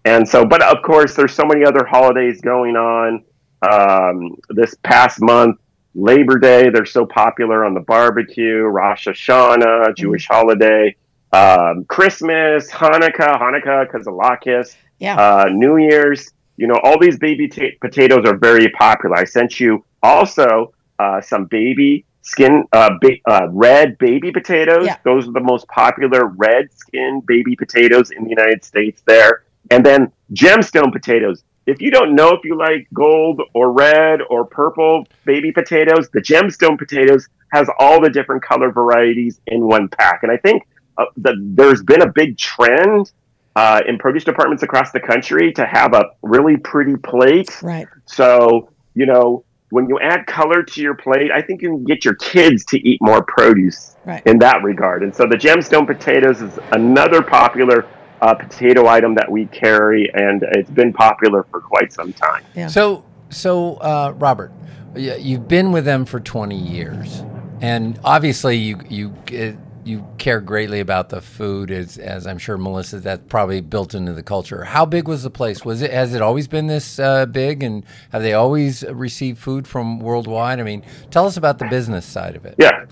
And 0.05 0.27
so, 0.27 0.45
but 0.45 0.61
of 0.61 0.81
course, 0.83 1.15
there's 1.15 1.33
so 1.33 1.45
many 1.45 1.63
other 1.65 1.85
holidays 1.85 2.41
going 2.41 2.75
on. 2.75 3.23
Um, 3.61 4.35
this 4.49 4.75
past 4.83 5.21
month, 5.21 5.59
Labor 5.95 6.37
Day, 6.39 6.69
they're 6.69 6.85
so 6.85 7.05
popular 7.05 7.63
on 7.63 7.73
the 7.73 7.79
barbecue, 7.79 8.63
Rosh 8.63 9.07
Hashanah, 9.07 9.95
Jewish 9.95 10.27
holiday, 10.27 10.95
um, 11.31 11.85
Christmas, 11.85 12.69
Hanukkah, 12.69 13.39
Hanukkah 13.39 13.85
because 13.85 14.05
of 14.07 14.13
Latkes, 14.15 14.75
Yeah. 14.99 15.15
uh, 15.17 15.45
New 15.51 15.77
Year's. 15.77 16.31
You 16.57 16.67
know, 16.67 16.79
all 16.83 16.99
these 16.99 17.17
baby 17.17 17.47
ta 17.47 17.63
potatoes 17.81 18.25
are 18.27 18.35
very 18.37 18.69
popular. 18.71 19.15
I 19.17 19.23
sent 19.23 19.59
you 19.59 19.83
also 20.03 20.73
uh, 20.99 21.19
some 21.21 21.45
baby 21.45 22.05
skin, 22.21 22.63
uh, 22.73 22.91
ba- 23.01 23.17
uh, 23.27 23.47
red 23.49 23.97
baby 23.97 24.31
potatoes. 24.31 24.85
Yeah. 24.85 24.97
Those 25.03 25.27
are 25.27 25.31
the 25.31 25.39
most 25.39 25.67
popular 25.69 26.27
red 26.27 26.69
skin 26.73 27.21
baby 27.25 27.55
potatoes 27.55 28.11
in 28.11 28.23
the 28.25 28.29
United 28.29 28.63
States 28.63 29.01
there. 29.07 29.42
And 29.71 29.85
then 29.85 30.11
gemstone 30.33 30.91
potatoes. 30.91 31.43
If 31.65 31.81
you 31.81 31.91
don't 31.91 32.13
know 32.15 32.29
if 32.31 32.43
you 32.43 32.57
like 32.57 32.87
gold 32.93 33.41
or 33.53 33.71
red 33.71 34.19
or 34.29 34.45
purple 34.45 35.07
baby 35.25 35.51
potatoes, 35.51 36.09
the 36.09 36.19
gemstone 36.19 36.77
potatoes 36.77 37.27
has 37.53 37.69
all 37.79 38.01
the 38.01 38.09
different 38.09 38.43
color 38.43 38.71
varieties 38.71 39.39
in 39.47 39.65
one 39.67 39.87
pack. 39.87 40.23
And 40.23 40.31
I 40.31 40.37
think 40.37 40.67
uh, 40.97 41.05
the, 41.15 41.35
there's 41.39 41.81
been 41.81 42.01
a 42.01 42.11
big 42.11 42.37
trend 42.37 43.11
uh, 43.55 43.81
in 43.87 43.97
produce 43.97 44.23
departments 44.23 44.63
across 44.63 44.91
the 44.91 44.99
country 44.99 45.53
to 45.53 45.65
have 45.65 45.93
a 45.93 46.11
really 46.21 46.57
pretty 46.57 46.97
plate. 46.97 47.61
Right. 47.63 47.87
So, 48.05 48.69
you 48.95 49.05
know, 49.05 49.45
when 49.69 49.87
you 49.87 49.99
add 49.99 50.27
color 50.27 50.63
to 50.63 50.81
your 50.81 50.95
plate, 50.95 51.31
I 51.31 51.41
think 51.41 51.61
you 51.61 51.69
can 51.69 51.83
get 51.83 52.03
your 52.03 52.15
kids 52.15 52.65
to 52.65 52.77
eat 52.87 52.99
more 53.01 53.23
produce 53.23 53.95
Right. 54.05 54.21
in 54.25 54.37
that 54.39 54.63
regard. 54.63 55.01
And 55.01 55.15
so 55.15 55.25
the 55.25 55.37
gemstone 55.37 55.87
potatoes 55.87 56.41
is 56.41 56.59
another 56.73 57.21
popular 57.21 57.87
uh, 58.23 58.33
potato 58.33 58.87
item 58.87 59.15
that 59.15 59.29
we 59.29 59.45
carry, 59.47 60.09
and 60.13 60.43
it's 60.53 60.69
been 60.69 60.93
popular 60.93 61.43
for 61.43 61.59
quite 61.59 61.91
some 61.91 62.13
time. 62.13 62.41
Yeah. 62.55 62.67
So, 62.67 63.05
so 63.29 63.75
uh, 63.75 64.13
Robert, 64.15 64.53
you've 64.95 65.49
been 65.49 65.73
with 65.73 65.83
them 65.83 66.05
for 66.05 66.21
20 66.21 66.57
years, 66.57 67.21
and 67.61 67.99
obviously 68.03 68.55
you 68.55 68.79
you 68.89 69.13
uh, 69.37 69.51
you 69.85 70.07
care 70.17 70.39
greatly 70.39 70.79
about 70.79 71.09
the 71.09 71.19
food, 71.19 71.69
as 71.69 71.97
as 71.97 72.25
I'm 72.25 72.37
sure 72.37 72.57
Melissa, 72.57 73.01
that's 73.01 73.23
probably 73.27 73.59
built 73.59 73.93
into 73.93 74.13
the 74.13 74.23
culture. 74.23 74.63
How 74.63 74.85
big 74.85 75.05
was 75.05 75.23
the 75.23 75.29
place? 75.29 75.65
Was 75.65 75.81
it 75.81 75.91
has 75.91 76.13
it 76.13 76.21
always 76.21 76.47
been 76.47 76.67
this 76.67 76.99
uh, 76.99 77.25
big, 77.25 77.61
and 77.61 77.83
have 78.13 78.21
they 78.21 78.33
always 78.33 78.85
received 78.89 79.37
food 79.37 79.67
from 79.67 79.99
worldwide? 79.99 80.61
I 80.61 80.63
mean, 80.63 80.83
tell 81.11 81.25
us 81.25 81.35
about 81.35 81.59
the 81.59 81.65
business 81.65 82.05
side 82.05 82.37
of 82.37 82.45
it. 82.45 82.55
Yeah. 82.57 82.85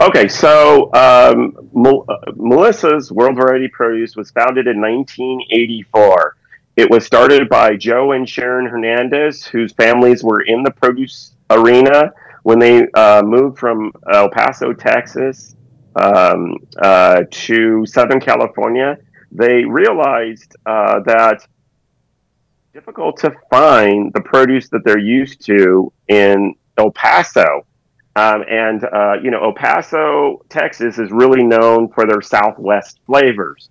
Okay, 0.00 0.28
so 0.28 0.92
um, 0.94 1.56
Mel- 1.74 2.04
uh, 2.08 2.32
Melissa's 2.36 3.12
World 3.12 3.36
Variety 3.36 3.68
Produce 3.68 4.16
was 4.16 4.30
founded 4.30 4.66
in 4.66 4.80
1984. 4.80 6.36
It 6.76 6.90
was 6.90 7.04
started 7.04 7.48
by 7.48 7.76
Joe 7.76 8.12
and 8.12 8.28
Sharon 8.28 8.66
Hernandez, 8.66 9.44
whose 9.44 9.72
families 9.72 10.24
were 10.24 10.42
in 10.42 10.62
the 10.62 10.70
produce 10.70 11.32
arena 11.50 12.12
when 12.42 12.58
they 12.58 12.88
uh, 12.92 13.22
moved 13.22 13.58
from 13.58 13.92
El 14.12 14.30
Paso, 14.30 14.72
Texas, 14.72 15.56
um, 15.96 16.56
uh, 16.80 17.24
to 17.30 17.84
Southern 17.86 18.20
California. 18.20 18.96
They 19.32 19.64
realized 19.64 20.56
uh, 20.66 21.00
that 21.00 21.46
difficult 22.72 23.18
to 23.18 23.34
find 23.50 24.12
the 24.12 24.20
produce 24.20 24.68
that 24.70 24.84
they're 24.84 24.98
used 24.98 25.44
to 25.46 25.92
in 26.08 26.54
El 26.78 26.90
Paso. 26.92 27.66
Um, 28.16 28.44
and, 28.48 28.84
uh, 28.84 29.14
you 29.22 29.30
know, 29.30 29.42
El 29.42 29.52
Paso, 29.52 30.44
Texas 30.48 30.98
is 30.98 31.10
really 31.12 31.44
known 31.44 31.88
for 31.88 32.06
their 32.06 32.20
Southwest 32.20 32.98
flavors 33.06 33.70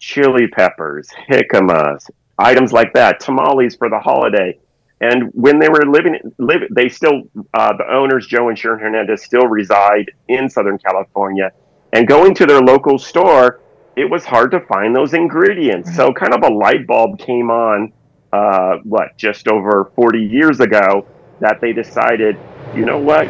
chili 0.00 0.48
peppers, 0.48 1.08
jicamas, 1.28 2.10
items 2.38 2.72
like 2.72 2.92
that, 2.94 3.20
tamales 3.20 3.76
for 3.76 3.88
the 3.88 3.98
holiday. 3.98 4.58
And 5.00 5.30
when 5.32 5.58
they 5.58 5.68
were 5.68 5.86
living, 5.86 6.18
live, 6.38 6.62
they 6.74 6.88
still, 6.88 7.22
uh, 7.54 7.76
the 7.76 7.90
owners, 7.90 8.26
Joe 8.26 8.48
and 8.48 8.58
Sharon 8.58 8.80
Hernandez, 8.80 9.22
still 9.22 9.46
reside 9.46 10.10
in 10.28 10.48
Southern 10.50 10.78
California. 10.78 11.52
And 11.92 12.06
going 12.06 12.34
to 12.34 12.46
their 12.46 12.60
local 12.60 12.98
store, 12.98 13.60
it 13.96 14.04
was 14.04 14.24
hard 14.24 14.50
to 14.50 14.60
find 14.60 14.94
those 14.94 15.14
ingredients. 15.14 15.94
So, 15.94 16.12
kind 16.12 16.34
of 16.34 16.42
a 16.42 16.52
light 16.52 16.86
bulb 16.86 17.18
came 17.18 17.50
on, 17.50 17.92
uh, 18.32 18.76
what, 18.84 19.16
just 19.16 19.48
over 19.48 19.90
40 19.96 20.22
years 20.22 20.60
ago, 20.60 21.06
that 21.40 21.60
they 21.60 21.72
decided, 21.72 22.38
you 22.74 22.84
know 22.84 22.98
what, 22.98 23.26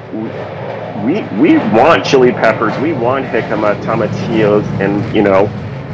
we, 1.05 1.23
we 1.41 1.59
want 1.75 2.05
chili 2.05 2.33
peppers, 2.33 2.77
we 2.79 2.93
want 2.93 3.27
jicama, 3.27 3.81
tomatillos, 3.83 4.65
and, 4.81 5.15
you 5.17 5.23
know, 5.23 5.49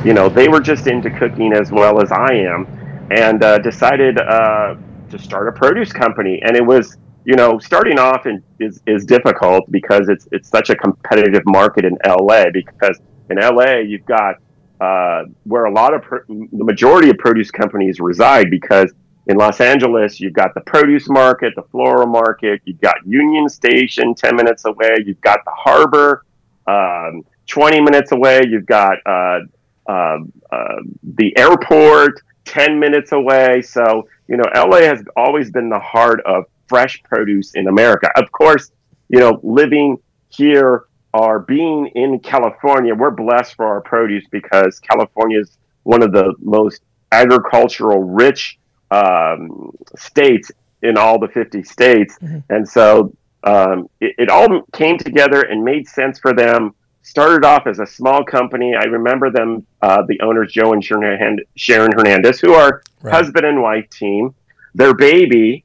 you 0.05 0.15
know, 0.15 0.29
they 0.29 0.49
were 0.49 0.61
just 0.61 0.87
into 0.87 1.11
cooking 1.11 1.53
as 1.53 1.73
well 1.73 2.01
as 2.01 2.13
I 2.13 2.33
am, 2.33 2.67
and 3.11 3.43
uh, 3.43 3.59
decided 3.59 4.19
uh, 4.19 4.77
to 5.11 5.19
start 5.19 5.49
a 5.49 5.53
produce 5.53 5.93
company. 5.93 6.41
And 6.45 6.57
it 6.57 6.65
was, 6.65 6.97
you 7.25 7.35
know, 7.35 7.59
starting 7.59 7.99
off 7.99 8.25
in, 8.27 8.41
is 8.61 8.81
is 8.87 9.05
difficult 9.05 9.69
because 9.71 10.09
it's 10.09 10.29
it's 10.31 10.49
such 10.49 10.71
a 10.71 10.77
competitive 10.77 11.43
market 11.47 11.85
in 11.85 11.99
LA. 12.07 12.51
Because 12.53 13.01
in 13.31 13.39
LA, 13.39 13.79
you've 13.79 14.07
got 14.07 14.37
uh, 14.81 15.25
where 15.45 15.65
a 15.65 15.73
lot 15.73 15.93
of 15.93 16.03
pro- 16.03 16.25
the 16.29 16.65
majority 16.65 17.11
of 17.11 17.19
produce 17.19 17.51
companies 17.51 17.99
reside. 17.99 18.49
Because 18.49 18.93
in 19.27 19.37
Los 19.37 19.61
Angeles, 19.61 20.21
you've 20.21 20.33
got 20.33 20.55
the 20.55 20.61
produce 20.61 21.09
market, 21.09 21.53
the 21.57 21.65
floral 21.65 22.07
market, 22.07 22.61
you've 22.65 22.81
got 22.81 22.97
Union 23.07 23.49
Station 23.49 24.15
ten 24.15 24.37
minutes 24.37 24.65
away, 24.65 24.97
you've 25.05 25.21
got 25.21 25.41
the 25.45 25.53
harbor. 25.53 26.25
Um, 26.67 27.25
20 27.47 27.81
minutes 27.81 28.13
away, 28.13 28.41
you've 28.49 28.67
got 28.67 28.99
uh, 29.07 29.41
uh, 29.89 30.19
uh, 30.51 30.77
the 31.15 31.37
airport 31.39 32.21
10 32.45 32.79
minutes 32.79 33.13
away. 33.13 33.63
So, 33.63 34.09
you 34.29 34.37
know, 34.37 34.45
LA 34.55 34.81
has 34.81 35.03
always 35.17 35.51
been 35.51 35.69
the 35.69 35.79
heart 35.79 36.21
of 36.27 36.45
fresh 36.69 37.03
produce 37.05 37.53
in 37.55 37.69
America. 37.69 38.09
Of 38.17 38.31
course, 38.33 38.73
you 39.09 39.21
know, 39.21 39.41
living 39.43 39.99
here 40.29 40.87
or 41.15 41.41
being 41.41 41.87
in 41.95 42.19
California, 42.19 42.95
we're 42.95 43.11
blessed 43.11 43.55
for 43.55 43.67
our 43.67 43.81
produce 43.81 44.25
because 44.31 44.81
California 44.81 45.41
is 45.41 45.57
one 45.85 46.03
of 46.03 46.13
the 46.13 46.35
most 46.41 46.83
agricultural 47.13 48.03
rich 48.03 48.59
um, 48.91 49.71
states 49.97 50.51
in 50.83 50.97
all 50.97 51.19
the 51.19 51.29
50 51.29 51.63
states. 51.63 52.19
And 52.51 52.69
so 52.69 53.13
um, 53.45 53.89
it, 54.01 54.15
it 54.19 54.29
all 54.31 54.63
came 54.73 54.99
together 54.99 55.43
and 55.43 55.65
made 55.65 55.89
sense 55.89 56.19
for 56.19 56.33
them 56.33 56.75
started 57.03 57.45
off 57.45 57.67
as 57.69 57.79
a 57.79 57.87
small 57.87 58.25
company. 58.25 58.75
I 58.75 58.85
remember 58.85 59.31
them, 59.31 59.65
uh, 59.81 60.03
the 60.09 60.21
owners, 60.21 60.53
Joe 60.53 60.73
and 60.73 60.85
Sharon 60.85 61.39
Sharon 61.55 61.93
Hernandez, 61.93 62.41
who 62.41 62.53
are 62.55 62.83
Right. 63.03 63.15
husband 63.15 63.47
and 63.47 63.63
wife 63.63 63.89
team. 63.91 64.35
Their 64.75 64.93
baby, 64.95 65.65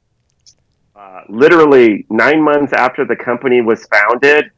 uh, 0.95 1.21
literally 1.29 2.05
nine 2.09 2.41
months 2.41 2.73
after 2.73 3.05
the 3.05 3.15
company 3.15 3.61
was 3.61 3.85
founded, 3.87 4.51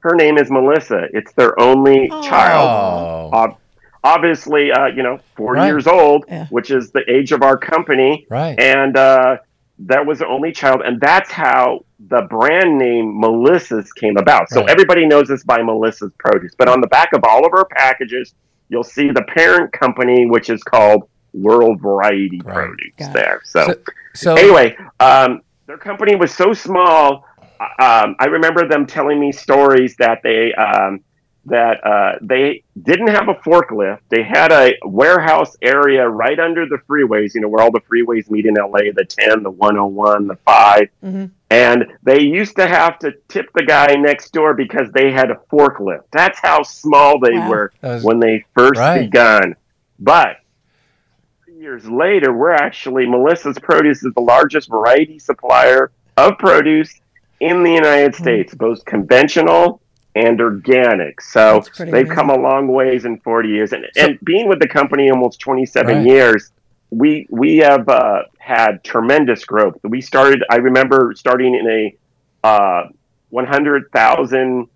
her 0.00 0.14
name 0.14 0.36
is 0.36 0.50
Melissa. 0.50 1.06
It's 1.12 1.32
their 1.32 1.58
only 1.58 2.10
Aw. 2.10 2.22
child. 2.28 2.68
Oh, 3.32 3.36
Ob- 3.36 3.58
obviously, 4.04 4.70
uh, 4.72 4.86
you 4.86 5.02
know, 5.02 5.18
40 5.36 5.60
Right. 5.60 5.66
years 5.66 5.86
old, 5.86 6.24
Yeah. 6.28 6.46
which 6.50 6.70
is 6.70 6.90
the 6.92 7.02
age 7.10 7.32
of 7.32 7.42
our 7.42 7.56
company 7.56 8.26
right. 8.30 8.58
and 8.58 8.96
uh, 8.96 9.36
that 9.86 10.04
was 10.06 10.18
the 10.18 10.26
only 10.26 10.50
child, 10.52 10.82
and 10.84 11.00
that's 11.00 11.30
how 11.30 11.84
the 12.08 12.22
brand 12.22 12.78
name 12.78 13.20
Melissa's 13.20 13.92
came 13.92 14.16
about. 14.16 14.48
So 14.50 14.60
Right. 14.60 14.70
everybody 14.70 15.06
knows 15.06 15.28
this 15.28 15.44
by 15.44 15.62
Melissa's 15.62 16.12
Produce, 16.18 16.54
but 16.56 16.68
on 16.68 16.80
the 16.80 16.88
back 16.88 17.12
of 17.12 17.22
all 17.24 17.46
of 17.46 17.52
our 17.52 17.64
packages, 17.64 18.34
you'll 18.68 18.82
see 18.84 19.10
the 19.10 19.22
parent 19.22 19.72
company, 19.72 20.26
which 20.26 20.50
is 20.50 20.62
called 20.62 21.08
World 21.32 21.80
Variety 21.80 22.40
Right. 22.44 22.54
Produce. 22.54 22.92
Got. 22.98 23.12
There, 23.12 23.40
so, 23.44 23.64
So, 23.66 23.74
so 24.14 24.34
anyway, 24.34 24.76
um, 25.00 25.42
their 25.66 25.78
company 25.78 26.16
was 26.16 26.34
so 26.34 26.52
small. 26.52 27.24
Um, 27.60 28.16
I 28.18 28.26
remember 28.30 28.66
them 28.68 28.86
telling 28.86 29.18
me 29.20 29.30
stories 29.32 29.96
that 29.96 30.20
they 30.22 30.54
um, 30.54 31.00
that 31.48 31.84
uh, 31.86 32.18
they 32.22 32.62
didn't 32.82 33.08
have 33.08 33.28
a 33.28 33.34
forklift. 33.34 34.00
They 34.08 34.22
had 34.22 34.52
a 34.52 34.74
warehouse 34.84 35.56
area 35.62 36.08
right 36.08 36.38
under 36.38 36.66
the 36.66 36.78
freeways. 36.88 37.34
You 37.34 37.40
know 37.42 37.48
where 37.48 37.62
all 37.62 37.70
the 37.72 37.80
freeways 37.80 38.30
meet 38.30 38.46
in 38.46 38.54
LA: 38.54 38.90
the 38.94 39.04
10, 39.08 39.42
the 39.42 39.50
101, 39.50 40.26
the 40.26 40.36
5 40.36 40.88
Mhm. 41.04 41.30
And 41.50 41.86
they 42.02 42.20
used 42.20 42.56
to 42.56 42.66
have 42.66 42.98
to 42.98 43.12
tip 43.28 43.46
the 43.54 43.64
guy 43.64 43.94
next 43.94 44.32
door 44.34 44.52
because 44.52 44.92
they 44.92 45.10
had 45.10 45.30
a 45.30 45.36
forklift. 45.50 46.02
That's 46.12 46.38
how 46.40 46.62
small 46.62 47.18
they 47.20 47.32
Wow. 47.38 47.48
were 47.50 47.72
was- 47.82 48.04
when 48.04 48.20
they 48.20 48.44
first 48.54 48.78
Right. 48.78 49.02
begun. 49.10 49.54
But 49.98 50.36
years 51.46 51.88
later, 51.88 52.32
we're 52.32 52.52
actually 52.52 53.06
Melissa's 53.06 53.58
Produce 53.58 54.04
is 54.04 54.12
the 54.14 54.20
largest 54.20 54.70
variety 54.70 55.18
supplier 55.18 55.90
of 56.16 56.38
produce 56.38 57.00
in 57.40 57.62
the 57.62 57.72
United 57.72 58.14
Hmm. 58.14 58.22
States, 58.22 58.54
both 58.54 58.84
conventional 58.84 59.80
and 60.26 60.40
organic. 60.40 61.20
So 61.20 61.62
they've 61.78 61.88
amazing. 61.88 62.14
come 62.14 62.30
a 62.30 62.38
long 62.38 62.66
ways 62.68 63.04
in 63.04 63.18
40 63.20 63.48
years. 63.48 63.72
And, 63.72 63.84
and 63.96 64.18
being 64.24 64.48
with 64.48 64.60
the 64.60 64.68
company 64.68 65.10
almost 65.10 65.40
27 65.40 65.96
Right. 65.96 66.06
years, 66.06 66.50
we 66.90 67.26
we 67.30 67.58
have 67.58 67.88
uh, 67.88 68.22
had 68.38 68.82
tremendous 68.82 69.44
growth. 69.44 69.76
We 69.84 70.00
started. 70.00 70.42
I 70.50 70.56
remember 70.56 71.12
starting 71.16 71.54
in 71.54 71.66
a 71.70 71.82
uh, 72.46 72.88
100,000 73.30 74.66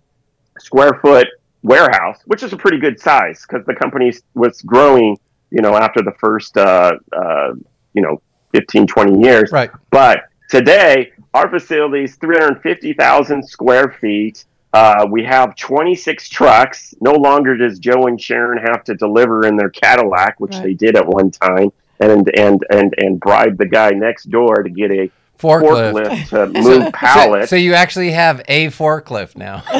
square 0.59 0.93
foot 1.01 1.27
warehouse, 1.63 2.19
which 2.25 2.43
is 2.43 2.53
a 2.53 2.57
pretty 2.57 2.77
good 2.79 2.99
size 2.99 3.45
because 3.47 3.65
the 3.65 3.75
company 3.75 4.13
was 4.35 4.61
growing. 4.61 5.17
You 5.49 5.61
know, 5.61 5.75
after 5.75 6.01
the 6.01 6.13
first 6.19 6.57
uh, 6.57 6.93
uh, 7.11 7.53
you 7.93 8.01
know 8.01 8.21
15, 8.53 8.87
20 8.87 9.19
years. 9.23 9.51
right. 9.51 9.71
But 9.89 10.25
today, 10.49 11.11
our 11.33 11.49
facility 11.49 12.03
is 12.03 12.15
350,000 12.17 13.43
square 13.47 13.95
feet. 13.99 14.45
Uh, 14.73 15.05
we 15.09 15.23
have 15.23 15.55
26 15.55 16.29
trucks. 16.29 16.95
No 16.99 17.11
longer 17.11 17.55
does 17.55 17.77
Joe 17.77 18.07
and 18.07 18.19
Sharon 18.19 18.57
have 18.57 18.83
to 18.85 18.95
deliver 18.95 19.45
in 19.45 19.55
their 19.55 19.69
Cadillac, 19.69 20.39
which 20.39 20.55
Right. 20.55 20.63
they 20.63 20.73
did 20.73 20.95
at 20.97 21.05
one 21.05 21.29
time, 21.31 21.71
and 21.99 22.27
and 22.35 22.65
and 22.71 22.93
and 22.97 23.19
bribe 23.19 23.57
the 23.59 23.67
guy 23.67 23.91
next 23.91 24.31
door 24.31 24.63
to 24.63 24.69
get 24.69 24.89
a 24.91 25.11
Forklift. 25.39 25.93
forklift 25.93 26.29
to 26.29 26.47
move 26.61 26.93
pallets. 26.93 27.49
so 27.49 27.55
you 27.57 27.73
actually 27.73 28.11
have 28.11 28.41
a 28.47 28.67
forklift 28.67 29.35
now. 29.35 29.61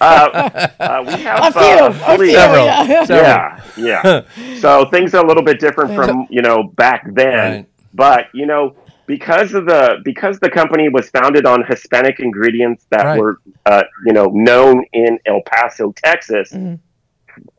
uh, 0.00 0.68
uh, 0.78 1.04
we 1.06 1.12
have 1.22 1.44
A 1.46 1.52
few, 1.52 1.60
uh, 1.62 1.98
a 2.06 2.18
few, 2.18 2.30
Several. 2.32 2.66
yeah. 2.66 3.04
Several. 3.04 3.84
Yeah, 3.86 4.22
yeah. 4.36 4.58
so 4.60 4.84
things 4.90 5.14
are 5.14 5.24
a 5.24 5.26
little 5.26 5.42
bit 5.44 5.60
different 5.60 5.94
from 5.94 6.26
you 6.30 6.42
know 6.42 6.64
back 6.64 7.04
then, 7.14 7.34
Right. 7.54 7.66
but 7.94 8.26
you 8.34 8.46
know 8.46 8.74
because 9.10 9.54
of 9.54 9.66
the 9.66 9.96
because 10.04 10.38
the 10.38 10.48
company 10.48 10.88
was 10.88 11.10
founded 11.10 11.44
on 11.44 11.64
Hispanic 11.64 12.20
ingredients 12.20 12.86
that 12.90 13.04
Right. 13.04 13.18
were 13.20 13.38
uh, 13.66 13.82
you 14.06 14.12
know 14.12 14.26
known 14.26 14.84
in 14.92 15.18
El 15.26 15.40
Paso, 15.50 15.92
Texas. 16.04 16.52
Mhm. 16.52 16.78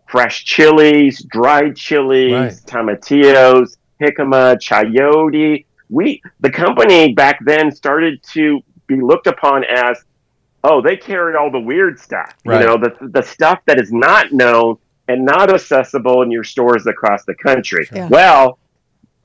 Fresh 0.07 0.45
chilies, 0.45 1.23
dried 1.23 1.75
chilies, 1.75 2.33
Right. 2.33 2.53
tomatillos, 2.71 3.77
jicama, 4.01 4.55
chayote. 4.67 5.65
We 5.89 6.21
the 6.39 6.49
company 6.49 7.13
back 7.13 7.39
then 7.45 7.71
started 7.71 8.23
to 8.33 8.61
be 8.87 8.95
looked 9.01 9.27
upon 9.27 9.63
as 9.65 10.03
oh, 10.63 10.79
they 10.79 10.95
carry 10.95 11.35
all 11.35 11.49
the 11.51 11.59
weird 11.59 11.99
stuff. 11.99 12.33
Right. 12.45 12.61
You 12.61 12.67
know, 12.67 12.77
the 12.77 12.91
the 13.17 13.23
stuff 13.23 13.59
that 13.65 13.77
is 13.79 13.91
not 13.91 14.31
known 14.31 14.77
and 15.09 15.25
not 15.25 15.51
accessible 15.53 16.21
in 16.21 16.31
your 16.31 16.45
stores 16.45 16.87
across 16.87 17.25
the 17.25 17.35
country. 17.35 17.85
Yeah. 17.91 18.07
Well, 18.07 18.57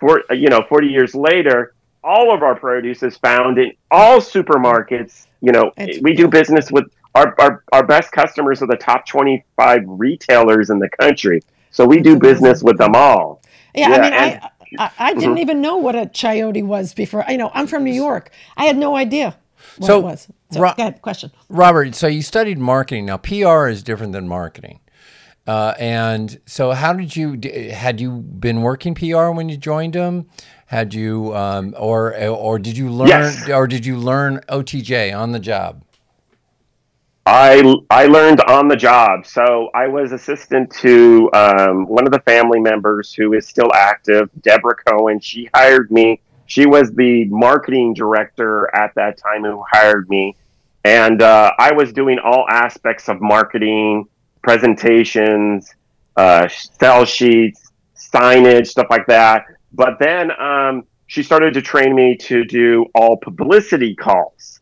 for 0.00 0.22
you 0.30 0.48
know, 0.48 0.62
40 0.68 0.88
years 0.88 1.14
later, 1.14 1.74
all 2.06 2.32
of 2.32 2.42
our 2.42 2.54
produce 2.54 3.02
is 3.02 3.16
found 3.16 3.58
in 3.58 3.72
all 3.90 4.20
supermarkets. 4.20 5.26
You 5.40 5.52
know, 5.52 5.72
It's- 5.76 5.98
we 6.02 6.14
do 6.14 6.28
business 6.28 6.70
with 6.70 6.84
our, 7.14 7.34
our 7.40 7.64
our 7.72 7.84
best 7.84 8.12
customers 8.12 8.62
are 8.62 8.66
the 8.66 8.76
top 8.76 9.06
25 9.06 9.82
retailers 9.86 10.70
in 10.70 10.78
the 10.78 10.88
country. 11.00 11.42
So 11.70 11.84
we 11.84 12.00
do 12.00 12.16
business 12.16 12.62
with 12.62 12.78
them 12.78 12.94
all. 12.94 13.42
Yeah, 13.74 13.88
Yeah, 13.90 13.96
I 13.96 14.00
mean, 14.00 14.12
I, 14.12 14.26
and- 14.26 14.40
I, 14.78 14.90
I 14.98 15.14
didn't 15.14 15.38
even 15.38 15.60
know 15.60 15.76
what 15.76 15.94
a 15.94 16.06
chayote 16.06 16.64
was 16.64 16.94
before. 16.94 17.24
You 17.28 17.38
know, 17.38 17.50
I'm 17.54 17.66
from 17.66 17.84
New 17.84 17.92
York. 17.92 18.30
I 18.56 18.64
had 18.64 18.76
no 18.76 18.96
idea 18.96 19.36
what 19.78 19.86
So, 19.86 19.98
it 19.98 20.02
was. 20.02 20.28
So, 20.50 20.60
Ro- 20.60 20.74
go 20.76 20.82
ahead, 20.82 21.02
question. 21.02 21.30
Robert, 21.48 21.94
so 21.94 22.06
you 22.06 22.22
studied 22.22 22.58
marketing. 22.58 23.06
Now, 23.06 23.16
PR 23.16 23.68
is 23.68 23.82
different 23.82 24.12
than 24.12 24.28
marketing. 24.28 24.80
Uh, 25.46 25.74
and 25.78 26.40
so, 26.46 26.72
how 26.72 26.92
did 26.92 27.14
you 27.14 27.38
had 27.72 28.00
you 28.00 28.10
been 28.10 28.62
working 28.62 28.94
PR 28.96 29.30
when 29.30 29.48
you 29.48 29.56
joined 29.56 29.92
them? 29.92 30.26
Had 30.66 30.94
you, 30.94 31.34
um, 31.36 31.74
or 31.78 32.16
or 32.16 32.58
did 32.58 32.76
you 32.76 32.90
learn, 32.90 33.08
Yes. 33.08 33.48
or 33.48 33.68
did 33.68 33.86
you 33.86 33.96
learn 33.96 34.40
OTJ 34.48 35.12
on 35.16 35.30
the 35.32 35.38
job? 35.38 35.82
I 37.24 37.74
I 37.90 38.06
learned 38.06 38.40
on 38.42 38.68
the 38.68 38.76
job. 38.76 39.26
So 39.26 39.70
I 39.74 39.86
was 39.88 40.12
assistant 40.12 40.70
to 40.80 41.30
um, 41.34 41.86
one 41.86 42.04
of 42.06 42.12
the 42.12 42.20
family 42.20 42.60
members 42.60 43.12
who 43.12 43.32
is 43.34 43.46
still 43.46 43.72
active, 43.74 44.28
Deborah 44.42 44.76
Cohen. 44.76 45.20
She 45.20 45.48
hired 45.54 45.90
me. 45.90 46.20
She 46.46 46.66
was 46.66 46.92
the 46.92 47.24
marketing 47.26 47.94
director 47.94 48.70
at 48.74 48.94
that 48.94 49.18
time 49.18 49.42
who 49.42 49.64
hired 49.72 50.08
me, 50.08 50.36
and 50.84 51.20
uh, 51.22 51.52
I 51.58 51.72
was 51.72 51.92
doing 51.92 52.18
all 52.20 52.46
aspects 52.48 53.08
of 53.08 53.20
marketing, 53.20 54.06
presentations, 54.42 55.72
uh, 56.16 56.46
sell 56.48 57.04
sheets, 57.04 57.72
signage, 57.96 58.68
stuff 58.68 58.86
like 58.90 59.06
that. 59.06 59.46
But 59.76 59.98
then 59.98 60.30
um, 60.40 60.84
she 61.06 61.22
started 61.22 61.52
to 61.54 61.62
train 61.62 61.94
me 61.94 62.16
to 62.22 62.44
do 62.44 62.86
all 62.94 63.18
publicity 63.18 63.94
calls, 63.94 64.60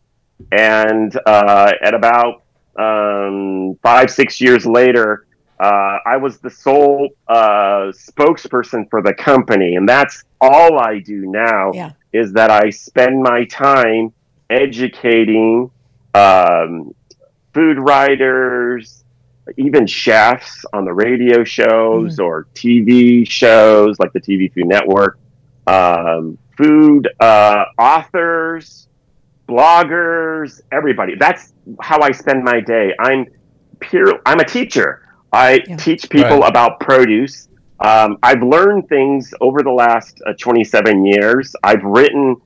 and 0.50 1.16
uh, 1.24 1.72
at 1.80 1.94
about 1.94 2.42
um, 2.76 3.78
five, 3.80 4.10
six 4.10 4.40
years 4.40 4.66
later, 4.66 5.26
uh, 5.60 5.98
I 6.04 6.16
was 6.16 6.38
the 6.38 6.50
sole 6.50 7.10
uh, 7.28 7.92
spokesperson 7.92 8.90
for 8.90 9.02
the 9.02 9.14
company, 9.14 9.76
and 9.76 9.88
that's 9.88 10.24
all 10.40 10.80
I 10.80 10.98
do 10.98 11.26
now. 11.26 11.70
Yeah. 11.72 11.92
Is 12.12 12.32
that 12.32 12.50
I 12.50 12.70
spend 12.70 13.22
my 13.22 13.44
time 13.44 14.12
educating 14.50 15.70
um, 16.14 16.94
food 17.52 17.78
writers, 17.78 19.03
even 19.56 19.86
chefs 19.86 20.64
on 20.72 20.84
the 20.84 20.92
radio 20.92 21.44
shows 21.44 22.18
or 22.18 22.46
TV 22.54 23.28
shows 23.28 23.98
like 23.98 24.12
the 24.12 24.20
TV 24.20 24.52
Food 24.52 24.66
Network, 24.66 25.18
um, 25.66 26.38
food 26.56 27.08
uh, 27.20 27.64
authors, 27.78 28.88
bloggers, 29.48 30.60
everybody. 30.72 31.14
That's 31.18 31.52
how 31.80 32.00
I 32.00 32.10
spend 32.12 32.44
my 32.44 32.60
day. 32.60 32.94
I'm 32.98 33.26
pure. 33.80 34.20
I'm 34.26 34.40
a 34.40 34.44
teacher. 34.44 35.02
I 35.32 35.62
Yeah. 35.66 35.76
teach 35.76 36.08
people 36.08 36.38
Right. 36.40 36.48
about 36.50 36.80
produce. 36.80 37.48
Um, 37.80 38.18
I've 38.22 38.42
learned 38.42 38.88
things 38.88 39.34
over 39.40 39.62
the 39.62 39.70
last 39.72 40.22
uh, 40.26 40.32
27 40.38 41.04
years. 41.04 41.54
I've 41.62 41.82
written 41.82 42.36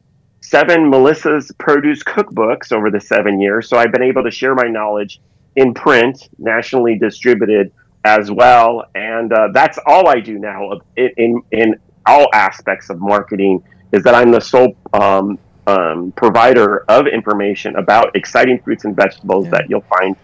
seven 0.41 0.89
Melissa's 0.91 1.53
produce 1.59 2.03
cookbooks 2.03 2.73
over 2.73 2.91
the 2.91 3.01
seven 3.01 3.39
years, 3.41 3.69
so 3.69 3.77
I've 3.77 3.93
been 3.93 4.03
able 4.03 4.25
to 4.25 4.31
share 4.31 4.55
my 4.55 4.67
knowledge 4.69 5.21
in 5.57 5.75
print, 5.75 6.29
nationally 6.39 6.97
distributed 6.99 7.73
as 8.05 8.31
well, 8.31 8.85
and 8.95 9.33
uh, 9.33 9.49
that's 9.53 9.79
all 9.87 10.09
I 10.09 10.21
do 10.21 10.39
now 10.39 10.71
in, 10.97 11.11
in 11.17 11.43
in 11.53 11.77
all 12.07 12.29
aspects 12.33 12.91
of 12.91 13.01
marketing. 13.01 13.63
Is 13.93 14.03
that 14.05 14.15
I'm 14.15 14.31
the 14.31 14.41
sole 14.41 14.77
um, 14.93 15.39
um, 15.67 16.13
provider 16.13 16.85
of 16.89 17.07
information 17.07 17.77
about 17.77 18.15
exciting 18.15 18.61
fruits 18.61 18.85
and 18.85 18.95
vegetables 18.95 19.47
Yeah. 19.47 19.51
that 19.53 19.71
you'll 19.71 19.85
find 19.99 20.15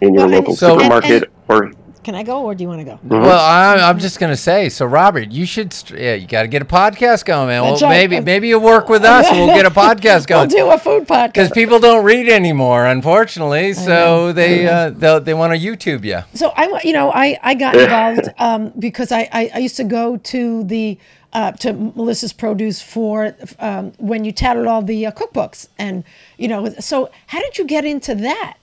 in 0.00 0.14
your 0.14 0.26
Well, 0.26 0.38
local 0.38 0.54
So- 0.56 0.76
supermarket 0.78 1.22
and- 1.24 1.32
or 1.48 1.72
Can 2.08 2.14
I 2.14 2.22
go 2.22 2.42
or 2.42 2.54
do 2.54 2.64
you 2.64 2.68
want 2.68 2.80
to 2.80 2.84
go? 2.86 2.98
Well, 3.02 3.38
I, 3.38 3.86
I'm 3.86 3.98
just 3.98 4.18
gonna 4.18 4.34
say. 4.34 4.70
So, 4.70 4.86
Robert, 4.86 5.30
you 5.30 5.44
should. 5.44 5.74
St- 5.74 6.00
yeah, 6.00 6.14
you 6.14 6.26
got 6.26 6.40
to 6.40 6.48
get 6.48 6.62
a 6.62 6.64
podcast 6.64 7.26
going, 7.26 7.48
man. 7.48 7.60
Well, 7.60 7.72
That's 7.72 7.82
right. 7.82 8.08
maybe 8.08 8.24
maybe 8.24 8.48
you 8.48 8.58
work 8.58 8.88
with 8.88 9.04
us, 9.04 9.26
and 9.26 9.36
we'll 9.36 9.54
get 9.54 9.66
a 9.66 9.70
podcast 9.86 10.26
going. 10.26 10.48
We'll 10.48 10.68
do 10.68 10.70
a 10.70 10.78
food 10.78 11.06
podcast. 11.06 11.34
Because 11.34 11.50
people 11.50 11.78
don't 11.78 12.02
read 12.06 12.30
anymore, 12.30 12.86
unfortunately. 12.86 13.74
So 13.74 14.32
they 14.32 14.66
uh, 14.66 14.88
they 14.88 15.18
they 15.18 15.34
want 15.34 15.52
to 15.52 15.58
YouTube 15.58 16.02
you. 16.02 16.20
So 16.32 16.50
I, 16.56 16.80
you 16.82 16.94
know, 16.94 17.12
I, 17.12 17.38
I 17.42 17.52
got 17.52 17.76
involved 17.76 18.30
um, 18.38 18.72
because 18.78 19.12
I, 19.12 19.28
I, 19.30 19.50
I 19.56 19.58
used 19.58 19.76
to 19.76 19.84
go 19.84 20.16
to 20.16 20.64
the 20.64 20.98
uh, 21.34 21.52
to 21.52 21.74
Melissa's 21.74 22.32
Produce 22.32 22.80
for 22.80 23.36
um, 23.58 23.92
when 23.98 24.24
you 24.24 24.32
tatted 24.32 24.66
all 24.66 24.80
the 24.80 25.04
uh, 25.04 25.12
cookbooks, 25.12 25.68
and 25.78 26.04
you 26.38 26.48
know, 26.48 26.70
so 26.80 27.10
how 27.26 27.40
did 27.40 27.58
you 27.58 27.66
get 27.66 27.84
into 27.84 28.14
that? 28.14 28.56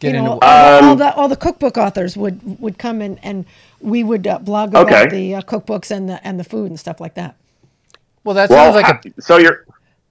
Get 0.00 0.14
you 0.14 0.20
know, 0.22 0.34
into 0.34 0.46
all, 0.46 0.80
the, 0.80 0.86
all 0.86 0.92
Um, 0.92 0.98
the 0.98 1.14
all 1.14 1.28
the 1.28 1.36
cookbook 1.36 1.78
authors 1.78 2.16
would 2.16 2.40
would 2.60 2.78
come 2.78 3.00
in, 3.00 3.18
and 3.18 3.44
we 3.80 4.02
would 4.04 4.26
uh, 4.26 4.38
blog 4.38 4.70
about 4.70 4.86
Okay. 4.92 5.08
the 5.08 5.34
uh, 5.36 5.42
cookbooks 5.42 5.90
and 5.90 6.08
the 6.08 6.26
and 6.26 6.38
the 6.38 6.44
food 6.44 6.70
and 6.70 6.78
stuff 6.80 7.00
like 7.00 7.14
that. 7.14 7.36
well, 8.24 8.34
that 8.34 8.50
well, 8.50 8.72
sounds 8.72 8.82
like 8.82 9.04
a 9.04 9.08
I- 9.08 9.20
so 9.20 9.38
you're 9.38 9.64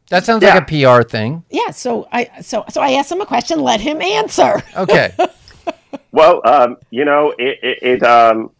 that 0.09 0.25
sounds 0.25 0.43
yeah. 0.43 0.53
like 0.55 0.71
a 0.71 0.97
PR 1.01 1.03
thing. 1.07 1.43
Yeah, 1.49 1.71
so 1.71 2.07
I 2.11 2.29
so 2.41 2.63
so 2.69 2.81
I 2.81 2.91
asked 2.93 3.11
him 3.11 3.21
a 3.21 3.25
question, 3.25 3.59
let 3.59 3.81
him 3.81 4.01
answer. 4.01 4.61
Okay. 4.75 5.13
Well, 6.11 6.41
um, 6.45 6.77
you 6.91 7.05
know, 7.05 7.33
it, 7.37 7.59
it, 7.63 7.77
it 7.81 8.03
um, 8.03 8.51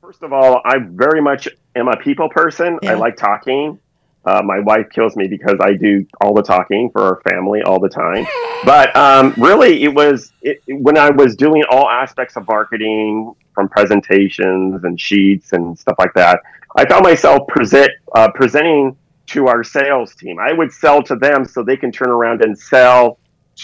first 0.00 0.22
of 0.22 0.32
all, 0.32 0.60
I 0.64 0.78
very 0.78 1.20
much 1.20 1.48
am 1.76 1.88
a 1.88 1.96
people 1.96 2.28
person. 2.30 2.78
Yeah. 2.82 2.92
I 2.92 2.94
like 2.94 3.16
talking. 3.16 3.78
Uh, 4.24 4.42
my 4.44 4.58
wife 4.60 4.86
kills 4.90 5.16
me 5.16 5.26
because 5.26 5.56
I 5.60 5.72
do 5.72 6.06
all 6.20 6.34
the 6.34 6.42
talking 6.42 6.90
for 6.90 7.02
our 7.02 7.20
family 7.30 7.62
all 7.62 7.80
the 7.80 7.88
time. 7.88 8.26
But 8.64 8.94
um, 8.94 9.34
really, 9.38 9.82
it 9.82 9.94
was 9.94 10.32
it, 10.42 10.60
when 10.68 10.98
I 10.98 11.08
was 11.10 11.34
doing 11.36 11.64
all 11.70 11.88
aspects 11.88 12.36
of 12.36 12.46
marketing, 12.46 13.34
from 13.60 13.68
presentations 13.68 14.84
and 14.84 14.98
sheets 14.98 15.52
and 15.52 15.78
stuff 15.78 15.96
like 15.98 16.14
that. 16.14 16.40
I 16.76 16.88
found 16.88 17.04
myself 17.04 17.46
present 17.48 17.90
uh, 18.14 18.30
presenting 18.34 18.96
to 19.26 19.48
our 19.48 19.62
sales 19.62 20.14
team. 20.14 20.38
I 20.38 20.52
would 20.52 20.72
sell 20.72 21.02
to 21.02 21.16
them 21.16 21.44
so 21.44 21.62
they 21.62 21.76
can 21.76 21.92
turn 21.92 22.08
around 22.08 22.42
and 22.42 22.58
sell 22.58 23.18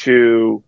to 0.04 0.62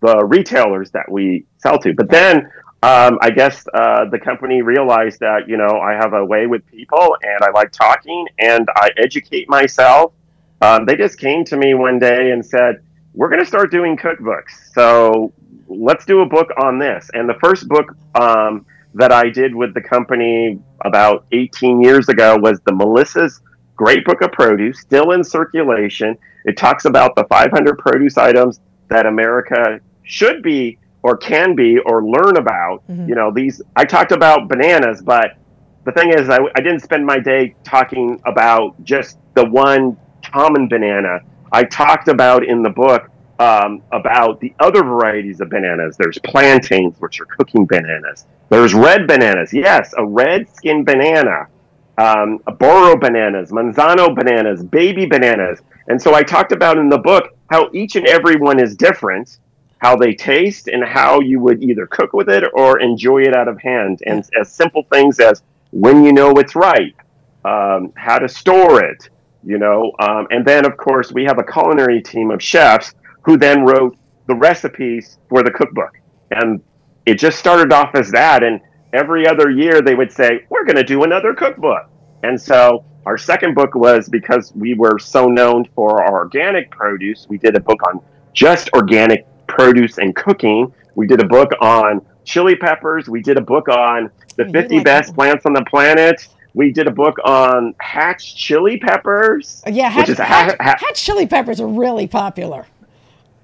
the 0.00 0.24
retailers 0.24 0.90
that 0.92 1.10
we 1.10 1.44
sell 1.58 1.78
to. 1.80 1.92
But 1.92 2.10
then 2.10 2.50
um, 2.82 3.18
I 3.20 3.30
guess 3.30 3.66
uh, 3.74 4.06
the 4.06 4.18
company 4.18 4.62
realized 4.62 5.20
that 5.20 5.48
you 5.48 5.58
know 5.58 5.80
I 5.80 5.92
have 5.92 6.14
a 6.14 6.24
way 6.24 6.46
with 6.46 6.66
people 6.66 7.16
and 7.22 7.44
I 7.44 7.50
like 7.50 7.72
talking 7.72 8.26
and 8.38 8.66
I 8.74 8.90
educate 8.96 9.48
myself. 9.50 10.12
Um, 10.62 10.86
they 10.86 10.96
just 10.96 11.18
came 11.18 11.44
to 11.46 11.56
me 11.56 11.74
one 11.74 11.98
day 11.98 12.30
and 12.30 12.44
said, 12.44 12.82
"We're 13.12 13.28
going 13.28 13.40
to 13.40 13.46
start 13.46 13.70
doing 13.70 13.98
cookbooks, 13.98 14.72
so 14.72 15.32
let's 15.68 16.06
do 16.06 16.20
a 16.20 16.26
book 16.26 16.48
on 16.56 16.78
this." 16.78 17.10
And 17.12 17.28
the 17.28 17.38
first 17.42 17.68
book 17.68 17.94
um, 18.14 18.64
that 18.94 19.12
I 19.12 19.28
did 19.28 19.54
with 19.54 19.74
the 19.74 19.82
company 19.82 20.58
about 20.82 21.26
18 21.32 21.82
years 21.82 22.08
ago 22.08 22.38
was 22.38 22.60
the 22.64 22.72
Melissa's 22.72 23.42
Great 23.76 24.06
Book 24.06 24.22
of 24.22 24.32
Produce, 24.32 24.80
still 24.80 25.12
in 25.12 25.22
circulation. 25.22 26.16
It 26.46 26.56
talks 26.56 26.86
about 26.86 27.14
the 27.14 27.24
500 27.24 27.76
produce 27.76 28.16
items 28.16 28.60
that 28.88 29.04
America 29.04 29.80
should 30.02 30.42
be 30.42 30.78
or 31.02 31.16
can 31.16 31.54
be 31.54 31.78
or 31.78 32.04
learn 32.04 32.36
about. 32.36 32.82
Mhm. 32.88 33.08
You 33.08 33.14
know, 33.14 33.30
these 33.30 33.62
I 33.76 33.84
talked 33.84 34.12
about 34.12 34.48
bananas, 34.48 35.02
but 35.02 35.34
the 35.84 35.92
thing 35.92 36.12
is, 36.12 36.28
I, 36.28 36.38
I 36.56 36.60
didn't 36.60 36.80
spend 36.80 37.06
my 37.06 37.18
day 37.18 37.54
talking 37.64 38.20
about 38.26 38.82
just 38.84 39.18
the 39.34 39.46
one 39.46 39.96
common 40.24 40.68
banana. 40.68 41.20
I 41.52 41.64
talked 41.64 42.08
about 42.08 42.44
in 42.44 42.62
the 42.62 42.70
book 42.70 43.08
um, 43.38 43.82
about 43.92 44.40
the 44.40 44.52
other 44.60 44.82
varieties 44.82 45.40
of 45.40 45.48
bananas. 45.48 45.96
There's 45.96 46.18
plantains, 46.18 46.94
which 46.98 47.20
are 47.20 47.24
cooking 47.24 47.64
bananas. 47.64 48.26
There's 48.50 48.74
red 48.74 49.06
bananas. 49.06 49.52
Yes, 49.54 49.94
a 49.96 50.04
red 50.04 50.48
skin 50.54 50.84
banana 50.84 51.46
um, 52.00 52.38
Burro 52.58 52.96
bananas, 52.96 53.50
Manzano 53.50 54.14
bananas, 54.14 54.62
baby 54.62 55.06
bananas. 55.06 55.60
And 55.88 56.00
so 56.00 56.14
I 56.14 56.22
talked 56.22 56.52
about 56.52 56.78
in 56.78 56.88
the 56.88 56.98
book 56.98 57.36
how 57.50 57.68
each 57.72 57.96
and 57.96 58.06
every 58.06 58.36
one 58.36 58.58
is 58.58 58.74
different, 58.74 59.38
how 59.80 59.96
they 59.96 60.14
taste, 60.14 60.68
and 60.68 60.84
how 60.84 61.20
you 61.20 61.40
would 61.40 61.62
either 61.62 61.86
cook 61.86 62.12
with 62.12 62.28
it 62.28 62.44
or 62.54 62.80
enjoy 62.80 63.22
it 63.22 63.34
out 63.34 63.48
of 63.48 63.58
hand. 63.60 64.00
And 64.06 64.24
as 64.38 64.52
simple 64.52 64.84
things 64.92 65.18
as 65.18 65.42
when 65.70 66.04
you 66.04 66.12
know 66.12 66.32
it's 66.38 66.54
ripe, 66.54 67.00
um, 67.44 67.92
how 67.96 68.18
to 68.18 68.28
store 68.28 68.84
it, 68.84 69.08
you 69.42 69.58
know. 69.58 69.92
Um, 69.98 70.26
and 70.30 70.44
then, 70.44 70.66
of 70.66 70.76
course, 70.76 71.12
we 71.12 71.24
have 71.24 71.38
a 71.38 71.44
culinary 71.44 72.02
team 72.02 72.30
of 72.30 72.42
chefs 72.42 72.94
who 73.22 73.36
then 73.36 73.64
wrote 73.64 73.96
the 74.26 74.34
recipes 74.34 75.18
for 75.28 75.42
the 75.42 75.50
cookbook. 75.50 75.98
And 76.30 76.60
it 77.06 77.14
just 77.14 77.38
started 77.38 77.72
off 77.72 77.94
as 77.94 78.10
that. 78.10 78.42
And 78.42 78.60
every 78.92 79.26
other 79.26 79.50
year 79.50 79.80
they 79.82 79.94
would 79.94 80.12
say, 80.12 80.44
We're 80.50 80.64
going 80.64 80.76
to 80.76 80.84
do 80.84 81.04
another 81.04 81.34
cookbook. 81.34 81.88
And 82.22 82.40
so 82.40 82.84
our 83.06 83.16
second 83.16 83.54
book 83.54 83.74
was 83.74 84.08
because 84.08 84.52
we 84.54 84.74
were 84.74 84.98
so 84.98 85.26
known 85.26 85.64
for 85.74 86.02
our 86.02 86.18
organic 86.18 86.70
produce, 86.70 87.26
we 87.28 87.38
did 87.38 87.56
a 87.56 87.60
book 87.60 87.80
on 87.88 88.00
just 88.34 88.70
organic 88.74 89.26
produce 89.50 89.98
and 89.98 90.14
cooking. 90.14 90.72
We 90.94 91.06
did 91.06 91.20
a 91.20 91.26
book 91.26 91.50
on 91.60 92.04
chili 92.24 92.56
peppers. 92.56 93.08
We 93.08 93.22
did 93.22 93.36
a 93.36 93.40
book 93.40 93.68
on 93.68 94.10
the 94.36 94.46
50 94.46 94.76
like 94.76 94.84
best 94.84 95.14
plants 95.14 95.46
on 95.46 95.52
the 95.52 95.64
planet. 95.64 96.28
We 96.54 96.72
did 96.72 96.88
a 96.88 96.90
book 96.90 97.18
on 97.24 97.74
hatch 97.80 98.34
chili 98.36 98.78
peppers. 98.78 99.62
Yeah, 99.66 99.88
hatch, 99.88 100.08
hatch, 100.08 100.56
hatch, 100.58 100.80
hatch 100.80 101.04
chili 101.04 101.26
peppers 101.26 101.60
are 101.60 101.68
really 101.68 102.06
popular. 102.06 102.66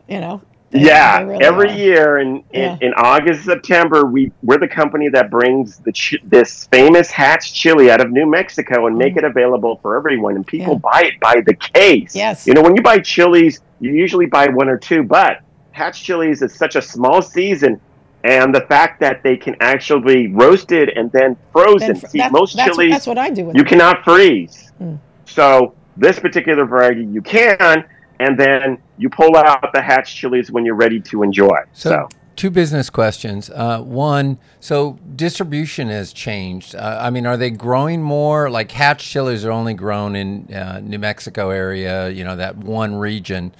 You 0.08 0.20
know, 0.20 0.42
yeah, 0.72 1.22
really 1.22 1.44
every 1.44 1.70
are. 1.70 1.76
year 1.76 2.18
in, 2.18 2.44
in, 2.52 2.78
in, 2.80 2.94
August, 2.94 3.44
September, 3.44 4.04
we 4.04 4.32
we're 4.42 4.58
the 4.58 4.68
company 4.68 5.08
that 5.10 5.30
brings 5.30 5.78
the 5.78 5.92
ch- 5.92 6.20
this 6.24 6.66
famous 6.66 7.10
Hatch 7.10 7.52
chili 7.52 7.90
out 7.90 8.00
of 8.00 8.10
New 8.10 8.26
Mexico 8.26 8.86
and 8.86 8.96
mm. 8.96 9.00
make 9.00 9.16
it 9.16 9.24
available 9.24 9.78
for 9.82 9.96
everyone. 9.96 10.34
And 10.34 10.46
people 10.46 10.74
yeah. 10.74 10.78
buy 10.78 11.02
it 11.04 11.20
by 11.20 11.40
the 11.44 11.54
case. 11.54 12.14
Yes. 12.14 12.46
You 12.46 12.54
know, 12.54 12.62
when 12.62 12.74
you 12.74 12.82
buy 12.82 12.98
chilies, 12.98 13.60
you 13.80 13.92
usually 13.92 14.26
buy 14.26 14.48
one 14.48 14.68
or 14.68 14.78
two, 14.78 15.02
but 15.02 15.40
Hatch 15.76 16.02
chilies 16.02 16.40
is 16.40 16.54
such 16.54 16.74
a 16.74 16.82
small 16.82 17.20
season. 17.20 17.80
And 18.24 18.54
the 18.54 18.62
fact 18.62 18.98
that 19.00 19.22
they 19.22 19.36
can 19.36 19.54
actually 19.60 20.26
be 20.26 20.34
roasted 20.34 20.88
and 20.88 21.12
then 21.12 21.36
frozen. 21.52 21.92
Then, 21.92 22.10
See, 22.10 22.18
that, 22.18 22.32
most 22.32 22.56
that's 22.56 22.70
chilies, 22.70 22.90
what, 22.90 22.94
that's 22.94 23.06
what 23.06 23.18
I 23.18 23.30
do. 23.30 23.42
you 23.42 23.52
them. 23.52 23.64
cannot 23.66 24.02
freeze. 24.02 24.72
Mm. 24.80 24.98
So 25.26 25.74
this 25.96 26.18
particular 26.18 26.64
variety, 26.64 27.04
you 27.04 27.22
can 27.22 27.84
and 28.18 28.38
then 28.38 28.78
you 28.96 29.10
pull 29.10 29.36
out 29.36 29.70
the 29.72 29.82
hatch 29.82 30.16
chilies 30.16 30.50
when 30.50 30.64
you're 30.64 30.74
ready 30.74 31.00
to 31.00 31.22
enjoy. 31.22 31.58
So, 31.72 31.90
so. 31.90 32.08
two 32.34 32.50
business 32.50 32.88
questions. 32.90 33.50
Uh, 33.50 33.80
one, 33.80 34.38
so 34.60 34.98
distribution 35.14 35.88
has 35.88 36.12
changed. 36.12 36.74
Uh, 36.74 36.98
I 37.00 37.10
mean, 37.10 37.26
are 37.26 37.36
they 37.36 37.50
growing 37.50 38.02
more? 38.02 38.48
Like 38.50 38.70
hatch 38.72 39.04
chilies 39.04 39.44
are 39.44 39.50
only 39.50 39.74
grown 39.74 40.16
in 40.16 40.52
uh, 40.52 40.80
New 40.82 40.98
Mexico 40.98 41.50
area, 41.50 42.08
you 42.08 42.24
know, 42.24 42.36
that 42.36 42.56
one 42.56 42.96
region. 42.96 43.54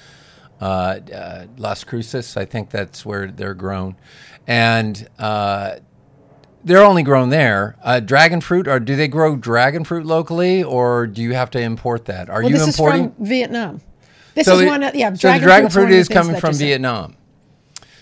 Uh, 0.61 0.64
uh, 1.14 1.47
Las 1.59 1.85
Cruces, 1.85 2.37
I 2.37 2.45
think 2.47 2.71
that's 2.71 3.05
where 3.05 3.27
they're 3.27 3.55
grown, 3.55 3.97
and 4.47 5.07
uh, 5.19 5.77
they're 6.64 6.85
only 6.85 7.03
grown 7.03 7.29
there. 7.29 7.77
Uh, 7.83 8.01
dragon 8.01 8.40
fruit, 8.40 8.66
or 8.66 8.81
do 8.81 8.97
they 8.97 9.09
grow 9.09 9.37
dragon 9.37 9.85
fruit 9.85 10.07
locally, 10.07 10.62
or 10.62 11.07
do 11.07 11.23
you 11.23 11.35
have 11.35 11.51
to 11.51 11.61
import 11.61 12.07
that? 12.07 12.31
Are 12.31 12.40
well, 12.40 12.51
you 12.51 12.59
this 12.59 12.79
importing? 12.79 13.05
Is 13.05 13.16
from 13.16 13.27
Vietnam. 13.27 13.81
This 14.35 14.47
so 14.47 14.57
is 14.57 14.62
it, 14.62 14.66
one. 14.66 14.83
Of, 14.83 14.95
yeah, 14.95 15.12
so 15.14 15.33
the 15.33 15.38
dragon 15.38 15.71
fruit 15.71 15.90
is 15.90 16.09
coming 16.09 16.40
from 16.40 16.55
Vietnam. 16.55 17.16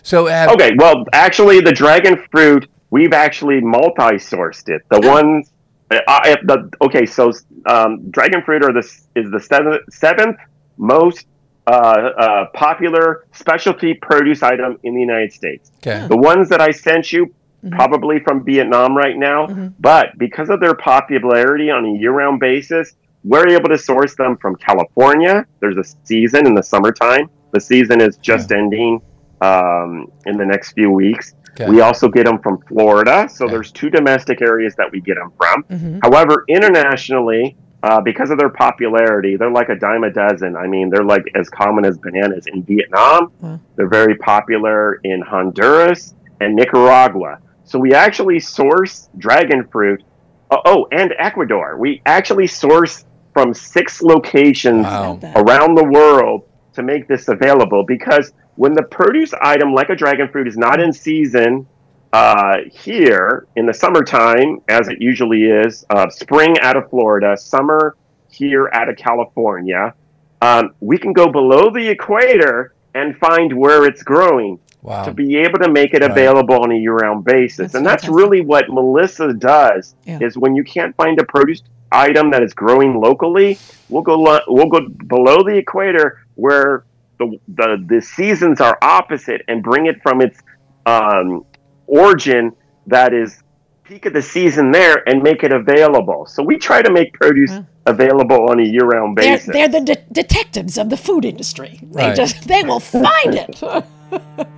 So 0.03 0.27
have, 0.27 0.51
okay, 0.51 0.71
well, 0.79 1.05
actually, 1.13 1.61
the 1.61 1.73
dragon 1.73 2.23
fruit 2.31 2.69
we've 2.91 3.13
actually 3.13 3.61
multi-sourced 3.61 4.69
it. 4.69 4.83
The 4.89 5.01
oh. 5.03 5.13
ones, 5.13 5.51
uh, 5.91 6.37
the 6.45 6.71
okay, 6.83 7.07
so 7.07 7.33
um, 7.67 8.09
dragon 8.11 8.43
fruit 8.43 8.63
are 8.63 8.73
the 8.73 8.89
is 9.17 9.31
the 9.31 9.41
seventh, 9.41 9.93
seventh 9.93 10.37
most 10.77 11.27
uh, 11.67 11.71
uh, 11.71 12.47
popular 12.55 13.27
specialty 13.33 13.95
produce 13.95 14.43
item 14.43 14.79
in 14.83 14.95
the 14.95 15.01
United 15.01 15.33
States. 15.33 15.73
Okay. 15.79 16.07
The 16.07 16.17
ones 16.17 16.49
that 16.51 16.61
I 16.61 16.71
sent 16.71 17.13
you, 17.13 17.27
mm-hmm. 17.27 17.75
probably 17.75 18.21
from 18.21 18.45
Vietnam 18.45 18.97
right 18.97 19.17
now, 19.17 19.47
mm-hmm. 19.47 19.69
but 19.81 20.17
because 20.19 20.51
of 20.51 20.61
their 20.61 20.75
popularity 20.75 21.71
on 21.71 21.85
a 21.87 21.93
year-round 21.93 22.39
basis, 22.41 22.95
we're 23.23 23.49
able 23.49 23.71
to 23.71 23.79
source 23.79 24.15
them 24.15 24.37
from 24.37 24.57
California. 24.57 25.47
There's 25.61 25.79
a 25.79 25.85
season 26.05 26.47
in 26.47 26.55
the 26.55 26.63
summertime. 26.63 27.31
The 27.53 27.61
season 27.61 28.01
is 28.03 28.19
just 28.19 28.51
yeah. 28.51 28.59
ending 28.59 29.01
um, 29.41 30.13
in 30.27 30.37
the 30.37 30.45
next 30.45 30.73
few 30.73 30.91
weeks. 30.91 31.35
Okay. 31.53 31.71
We 31.71 31.81
also 31.81 32.09
get 32.09 32.27
them 32.27 32.41
from 32.41 32.61
Florida. 32.63 33.29
So 33.33 33.45
okay. 33.45 33.55
there's 33.55 33.71
two 33.71 33.89
domestic 33.89 34.43
areas 34.43 34.75
that 34.77 34.91
we 34.91 35.01
get 35.01 35.15
them 35.15 35.33
from. 35.37 35.63
Mm-hmm. 35.65 35.99
However, 36.03 36.45
internationally, 36.49 37.57
uh, 37.85 38.01
because 38.01 38.31
of 38.31 38.39
their 38.39 38.49
popularity, 38.49 39.37
they're 39.37 39.51
like 39.51 39.69
a 39.69 39.75
dime 39.75 40.05
a 40.05 40.11
dozen. 40.11 40.57
I 40.57 40.67
mean, 40.67 40.89
they're 40.89 41.05
like 41.05 41.27
as 41.35 41.51
common 41.51 41.85
as 41.85 41.99
bananas 41.99 42.47
in 42.47 42.63
Vietnam. 42.63 43.31
Mm. 43.43 43.61
They're 43.77 43.91
very 43.91 44.17
popular 44.17 44.95
in 45.05 45.21
Honduras 45.21 46.15
and 46.41 46.57
Nicaragua. 46.57 47.41
So 47.65 47.79
we 47.79 47.93
actually 47.93 48.41
source 48.41 49.11
dragon 49.19 49.69
fruit. 49.69 50.03
Oh, 50.51 50.63
oh 50.65 50.89
and 50.93 51.13
Ecuador. 51.19 51.77
We 51.77 52.01
actually 52.07 52.47
source 52.47 53.05
from 53.35 53.53
six 53.53 54.01
locations 54.01 54.85
wow. 54.87 55.19
around 55.37 55.75
the 55.75 55.85
world 55.85 56.49
to 56.73 56.83
make 56.83 57.07
this 57.07 57.29
available 57.29 57.85
because 57.85 58.33
when 58.57 58.73
the 58.73 58.85
produce 58.85 59.35
item 59.43 59.75
like 59.75 59.91
a 59.91 59.95
dragon 59.95 60.29
fruit 60.29 60.49
is 60.49 60.57
not 60.57 60.81
in 60.81 60.91
season 60.91 61.67
uh, 62.15 62.59
here 62.71 63.49
in 63.57 63.67
the 63.67 63.75
summertime, 63.75 64.63
as 64.69 64.87
it 64.87 65.03
usually 65.03 65.47
is, 65.47 65.85
uh, 65.91 66.09
spring 66.09 66.57
out 66.61 66.77
of 66.77 66.89
Florida, 66.89 67.37
summer 67.37 67.97
here 68.29 68.71
out 68.73 68.89
of 68.89 68.97
California, 68.97 69.93
um, 70.41 70.73
we 70.79 70.97
can 70.97 71.13
go 71.13 71.27
below 71.29 71.71
the 71.71 71.89
equator 71.89 72.73
and 72.95 73.17
find 73.19 73.53
where 73.53 73.85
it's 73.85 74.05
growing 74.05 74.61
wow. 74.83 75.05
to 75.05 75.13
be 75.13 75.35
able 75.39 75.59
to 75.59 75.69
make 75.69 75.93
it 75.93 76.03
right. 76.03 76.11
available 76.13 76.63
on 76.63 76.71
a 76.71 76.77
year-round 76.77 77.25
basis. 77.25 77.73
That's 77.73 77.75
and 77.75 77.85
that's 77.85 78.07
really 78.07 78.43
what 78.43 78.67
Melissa 78.69 79.33
does. 79.33 79.97
Yeah. 80.07 80.21
Is 80.21 80.39
when 80.39 80.55
you 80.55 80.63
can't 80.63 80.95
find 80.95 81.21
a 81.21 81.25
produce 81.25 81.63
item 81.91 82.31
that 82.31 82.45
is 82.45 82.55
growing 82.55 83.01
locally, 83.01 83.59
we'll 83.89 84.03
go 84.03 84.41
we'll 84.47 84.69
go 84.69 84.87
below 84.89 85.43
the 85.43 85.57
equator 85.57 86.25
where 86.37 86.85
the 87.19 87.41
the, 87.49 87.85
the 87.89 88.01
seasons 88.01 88.61
are 88.61 88.79
opposite 88.83 89.43
and 89.49 89.65
bring 89.65 89.87
it 89.87 90.01
from 90.01 90.21
its 90.21 90.39
um, 90.87 91.45
origin 91.87 92.53
that 92.87 93.13
is 93.13 93.43
peak 93.85 94.07
of 94.07 94.13
the 94.13 94.23
season 94.23 94.71
there 94.71 95.07
and 95.09 95.23
make 95.23 95.45
it 95.45 95.53
available. 95.53 96.27
So 96.27 96.43
we 96.43 96.57
try 96.57 96.83
to 96.83 96.91
make 96.91 97.13
produce 97.13 97.51
mm. 97.51 97.67
available 97.87 98.49
on 98.51 98.59
a 98.59 98.65
year-round 98.65 99.15
basis. 99.15 99.47
They're, 99.47 99.69
they're 99.69 99.81
the 99.81 99.95
de- 99.95 100.05
detectives 100.13 100.79
of 100.79 100.91
the 100.91 100.97
food 100.97 101.25
industry. 101.25 101.81
They 101.83 102.09
right. 102.09 102.17
just 102.17 102.49
they 102.49 102.63
will 102.63 102.81
find 102.81 103.35
it. 103.35 103.59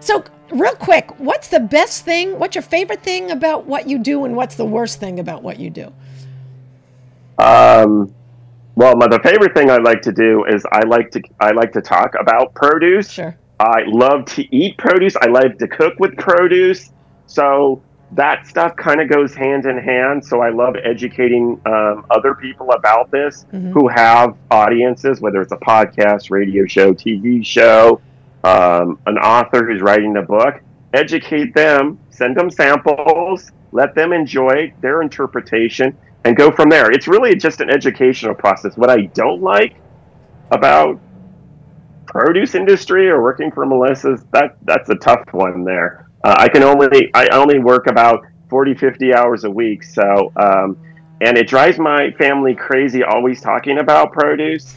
so 0.00 0.22
real 0.50 0.74
quick, 0.74 1.18
what's 1.18 1.48
the 1.48 1.60
best 1.60 2.04
thing? 2.04 2.38
What's 2.38 2.54
your 2.54 2.62
favorite 2.62 3.02
thing 3.02 3.30
about 3.30 3.66
what 3.66 3.88
you 3.88 3.98
do, 3.98 4.24
and 4.24 4.36
what's 4.36 4.54
the 4.54 4.66
worst 4.66 5.00
thing 5.00 5.18
about 5.18 5.42
what 5.42 5.58
you 5.58 5.70
do? 5.70 5.92
Um, 7.38 8.14
well, 8.74 8.96
my, 8.96 9.08
the 9.08 9.20
favorite 9.20 9.54
thing 9.54 9.70
I 9.70 9.78
like 9.78 10.02
to 10.02 10.12
do 10.12 10.44
is 10.44 10.64
I 10.72 10.84
like 10.86 11.10
to 11.12 11.22
I 11.40 11.52
like 11.52 11.72
to 11.72 11.80
talk 11.80 12.14
about 12.20 12.54
produce. 12.54 13.10
Sure. 13.10 13.36
I 13.60 13.82
love 13.86 14.24
to 14.26 14.54
eat 14.54 14.78
produce. 14.78 15.16
I 15.16 15.26
love 15.26 15.58
to 15.58 15.68
cook 15.68 15.98
with 15.98 16.16
produce. 16.16 16.90
So 17.26 17.82
that 18.12 18.46
stuff 18.46 18.74
kind 18.76 19.00
of 19.00 19.08
goes 19.08 19.34
hand 19.34 19.66
in 19.66 19.76
hand. 19.76 20.24
So 20.24 20.40
I 20.40 20.50
love 20.50 20.76
educating 20.82 21.60
um, 21.66 22.06
other 22.10 22.34
people 22.34 22.70
about 22.72 23.10
this 23.10 23.44
mm-hmm. 23.52 23.72
who 23.72 23.88
have 23.88 24.36
audiences, 24.50 25.20
whether 25.20 25.42
it's 25.42 25.52
a 25.52 25.56
podcast, 25.56 26.30
radio 26.30 26.66
show, 26.66 26.94
TV 26.94 27.44
show, 27.44 28.00
um, 28.44 28.98
an 29.06 29.18
author 29.18 29.66
who's 29.66 29.82
writing 29.82 30.16
a 30.16 30.22
book. 30.22 30.60
Educate 30.94 31.54
them, 31.54 31.98
send 32.10 32.36
them 32.36 32.50
samples, 32.50 33.52
let 33.72 33.94
them 33.94 34.12
enjoy 34.12 34.72
their 34.80 35.02
interpretation 35.02 35.96
and 36.24 36.36
go 36.36 36.50
from 36.50 36.70
there. 36.70 36.90
It's 36.90 37.06
really 37.06 37.34
just 37.34 37.60
an 37.60 37.68
educational 37.68 38.34
process. 38.34 38.76
What 38.76 38.88
I 38.88 39.06
don't 39.06 39.42
like 39.42 39.76
about 40.50 40.98
produce 42.08 42.54
industry 42.54 43.08
or 43.08 43.22
working 43.22 43.50
for 43.50 43.64
Melissa's 43.66 44.24
that 44.32 44.56
that's 44.62 44.88
a 44.88 44.96
tough 44.96 45.24
one 45.32 45.64
there. 45.64 46.08
Uh, 46.24 46.34
I 46.38 46.48
can 46.48 46.62
only 46.62 47.10
I 47.14 47.28
only 47.28 47.58
work 47.58 47.86
about 47.86 48.24
40 48.50 48.74
50 48.74 49.14
hours 49.14 49.44
a 49.44 49.50
week 49.50 49.82
so 49.82 50.32
um, 50.36 50.76
and 51.20 51.36
it 51.36 51.48
drives 51.48 51.78
my 51.78 52.10
family 52.12 52.54
crazy 52.54 53.02
always 53.02 53.40
talking 53.40 53.78
about 53.78 54.12
produce 54.12 54.74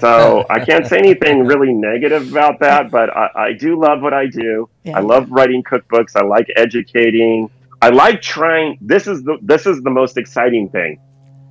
so 0.00 0.44
I 0.50 0.64
can't 0.64 0.86
say 0.86 0.98
anything 0.98 1.46
really 1.46 1.72
negative 1.72 2.30
about 2.30 2.58
that 2.60 2.90
but 2.90 3.16
I, 3.16 3.28
I 3.36 3.52
do 3.52 3.80
love 3.80 4.02
what 4.02 4.12
I 4.12 4.26
do 4.26 4.68
yeah. 4.82 4.98
I 4.98 5.00
love 5.00 5.30
writing 5.30 5.62
cookbooks 5.62 6.16
I 6.16 6.24
like 6.24 6.48
educating 6.56 7.48
I 7.82 7.88
like 7.88 8.22
trying. 8.22 8.78
This 8.80 9.08
is 9.08 9.24
the 9.24 9.38
this 9.42 9.66
is 9.66 9.82
the 9.82 9.90
most 9.90 10.16
exciting 10.16 10.68
thing. 10.68 11.00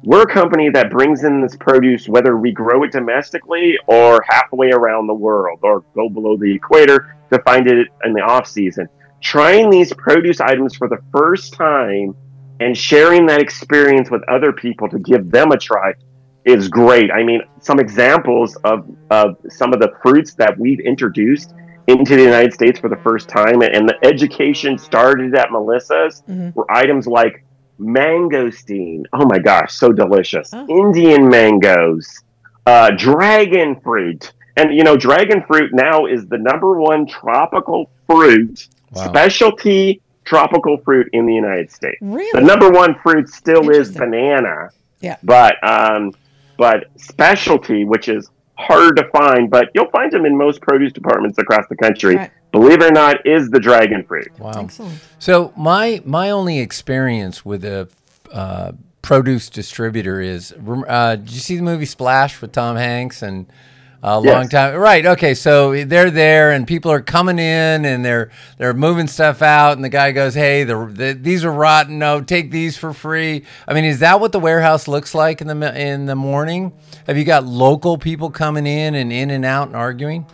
We're 0.04 0.24
a 0.24 0.28
company 0.34 0.70
that 0.72 0.90
brings 0.90 1.24
in 1.24 1.42
this 1.42 1.56
produce, 1.56 2.08
whether 2.08 2.36
we 2.38 2.52
grow 2.52 2.84
it 2.84 2.92
domestically 2.92 3.78
or 3.86 4.24
halfway 4.28 4.72
around 4.72 5.08
the 5.08 5.14
world, 5.14 5.60
or 5.62 5.82
go 5.94 6.10
below 6.10 6.38
the 6.38 6.52
equator 6.56 7.16
to 7.32 7.40
find 7.44 7.68
it 7.68 7.88
in 8.04 8.14
the 8.14 8.22
off 8.22 8.48
season. 8.48 8.88
Trying 9.22 9.70
these 9.70 9.94
produce 9.94 10.42
items 10.42 10.76
for 10.76 10.88
the 10.88 10.98
first 11.16 11.54
time 11.54 12.16
and 12.60 12.76
sharing 12.76 13.28
that 13.28 13.40
experience 13.42 14.10
with 14.10 14.24
other 14.28 14.52
people 14.52 14.90
to 14.90 14.98
give 15.00 15.30
them 15.30 15.52
a 15.52 15.58
try 15.58 15.94
is 16.46 16.68
great. 16.68 17.12
I 17.12 17.24
mean, 17.24 17.42
some 17.60 17.80
examples 17.80 18.56
of, 18.64 18.90
of 19.12 19.38
some 19.50 19.72
of 19.74 19.80
the 19.80 19.92
fruits 20.02 20.34
that 20.36 20.58
we've 20.58 20.80
introduced 20.80 21.54
into 21.86 22.16
the 22.16 22.24
United 22.24 22.54
States 22.54 22.80
for 22.80 22.90
the 22.90 22.98
first 22.98 23.30
time, 23.30 23.62
and 23.62 23.88
the 23.88 23.96
education 24.04 24.78
started 24.80 25.36
at 25.36 25.52
Melissa's, 25.52 26.24
Mm-hmm. 26.28 26.50
were 26.56 26.66
items 26.72 27.06
like 27.06 27.46
mangosteen. 27.82 29.04
Oh 29.14 29.26
my 29.26 29.40
gosh, 29.40 29.74
so 29.74 29.92
delicious. 29.92 30.52
Oh. 30.54 30.66
Indian 30.68 31.28
mangoes, 31.28 32.22
uh, 32.66 32.92
dragon 32.92 33.80
fruit. 33.82 34.32
And, 34.58 34.74
you 34.76 34.84
know, 34.84 34.98
dragon 34.98 35.44
fruit 35.48 35.74
now 35.74 36.06
is 36.06 36.28
the 36.28 36.38
number 36.38 36.80
one 36.80 37.08
tropical 37.08 37.90
fruit, 38.08 38.68
Wow. 38.94 39.08
specialty 39.08 40.02
tropical 40.26 40.78
fruit 40.80 41.08
in 41.14 41.26
the 41.26 41.34
United 41.34 41.72
States. 41.72 41.98
The 42.02 42.42
number 42.42 42.70
one 42.70 42.96
fruit 43.02 43.30
still 43.30 43.70
is 43.70 43.92
banana. 43.96 44.70
Yeah. 45.00 45.16
But 45.24 45.56
um, 45.68 46.12
but 46.58 46.88
specialty, 46.98 47.86
which 47.86 48.08
is 48.10 48.30
hard 48.62 48.98
to 48.98 49.08
find, 49.10 49.50
but 49.50 49.70
you'll 49.74 49.90
find 49.90 50.12
them 50.12 50.26
in 50.26 50.38
most 50.38 50.62
produce 50.62 50.94
departments 50.94 51.38
across 51.38 51.66
the 51.70 51.76
country. 51.76 52.16
Right. 52.16 52.32
Believe 52.52 52.82
it 52.82 52.84
or 52.84 52.92
not, 52.92 53.26
is 53.26 53.50
the 53.50 53.60
dragon 53.60 54.04
fruit. 54.04 54.28
Wow. 54.38 54.52
Excellent. 54.56 55.00
So 55.20 55.54
my 55.56 56.02
my 56.06 56.30
only 56.30 56.60
experience 56.60 57.46
with 57.46 57.64
a 57.64 57.88
uh, 58.32 58.74
produce 59.02 59.50
distributor 59.50 60.22
is 60.22 60.54
uh, 60.88 61.16
did 61.16 61.32
you 61.32 61.40
see 61.40 61.56
the 61.56 61.64
movie 61.64 61.86
Splash 61.86 62.42
with 62.42 62.52
Tom 62.52 62.76
Hanks 62.76 63.22
and 63.22 63.48
a 64.04 64.20
Yes. 64.24 64.34
long 64.34 64.50
time. 64.50 64.76
Right 64.76 65.06
okay 65.06 65.34
so 65.34 65.84
they're 65.86 66.10
there 66.12 66.52
and 66.52 66.66
people 66.68 66.92
are 66.92 67.02
coming 67.02 67.38
in 67.38 67.86
and 67.86 68.04
they're 68.04 68.32
they're 68.58 68.74
moving 68.74 69.08
stuff 69.08 69.42
out 69.42 69.74
and 69.74 69.84
the 69.84 69.90
guy 69.90 70.12
goes 70.12 70.34
hey 70.34 70.64
the, 70.64 70.86
the 70.88 71.14
these 71.14 71.46
are 71.46 71.52
rotten. 71.52 72.00
No 72.00 72.22
take 72.22 72.52
these 72.52 72.78
for 72.78 72.94
free. 72.94 73.44
I 73.68 73.74
mean 73.74 73.86
is 73.86 74.00
that 74.00 74.20
what 74.20 74.32
the 74.32 74.40
warehouse 74.40 74.88
looks 74.88 75.14
like 75.14 75.42
in 75.42 75.48
the 75.48 75.80
in 75.80 76.06
the 76.08 76.16
morning? 76.16 76.74
Have 77.08 77.18
you 77.18 77.24
got 77.26 77.46
local 77.46 77.98
people 77.98 78.30
coming 78.32 78.66
in 78.66 78.96
and 78.96 79.12
in 79.14 79.30
and 79.30 79.46
out 79.46 79.68
and 79.68 79.76
arguing? 79.76 80.26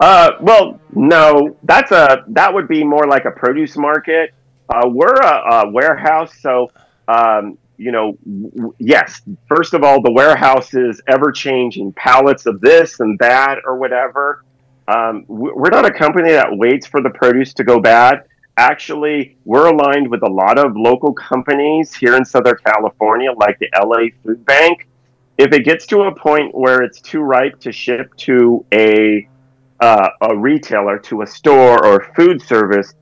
Uh, 0.00 0.32
well, 0.40 0.80
no, 0.92 1.56
that's 1.62 1.92
a 1.92 2.24
that 2.28 2.52
would 2.52 2.68
be 2.68 2.82
more 2.84 3.06
like 3.06 3.24
a 3.24 3.30
produce 3.30 3.76
market. 3.76 4.34
Uh, 4.68 4.88
we're 4.88 5.14
a, 5.14 5.66
a 5.66 5.70
warehouse, 5.70 6.32
so 6.40 6.70
um, 7.06 7.56
you 7.76 7.92
know, 7.92 8.16
w- 8.24 8.74
yes. 8.78 9.22
First 9.48 9.74
of 9.74 9.82
all, 9.82 10.00
the 10.02 10.12
warehouse 10.12 10.74
is 10.74 11.00
ever 11.08 11.32
changing 11.32 11.92
pallets 11.92 12.46
of 12.46 12.60
this 12.60 13.00
and 13.00 13.18
that 13.18 13.58
or 13.64 13.76
whatever. 13.76 14.44
Um, 14.88 15.24
we- 15.28 15.52
we're 15.52 15.70
not 15.70 15.84
a 15.84 15.90
company 15.92 16.30
that 16.32 16.56
waits 16.56 16.86
for 16.86 17.00
the 17.00 17.10
produce 17.10 17.54
to 17.54 17.64
go 17.64 17.80
bad. 17.80 18.24
Actually, 18.56 19.36
we're 19.44 19.66
aligned 19.66 20.08
with 20.08 20.22
a 20.22 20.30
lot 20.30 20.58
of 20.58 20.76
local 20.76 21.12
companies 21.12 21.94
here 21.94 22.16
in 22.16 22.24
Southern 22.24 22.56
California, 22.64 23.32
like 23.32 23.58
the 23.58 23.68
LA 23.74 24.10
Food 24.22 24.44
Bank. 24.44 24.86
If 25.38 25.52
it 25.52 25.64
gets 25.64 25.86
to 25.86 26.02
a 26.02 26.14
point 26.14 26.54
where 26.54 26.82
it's 26.82 27.00
too 27.00 27.20
ripe 27.20 27.58
to 27.60 27.72
ship 27.72 28.14
to 28.18 28.64
a 28.72 29.28
uh, 29.80 30.08
a 30.20 30.36
retailer 30.36 30.98
to 31.00 31.22
a 31.22 31.26
store 31.26 31.84
or 31.84 32.06
food 32.14 32.40
service, 32.40 32.94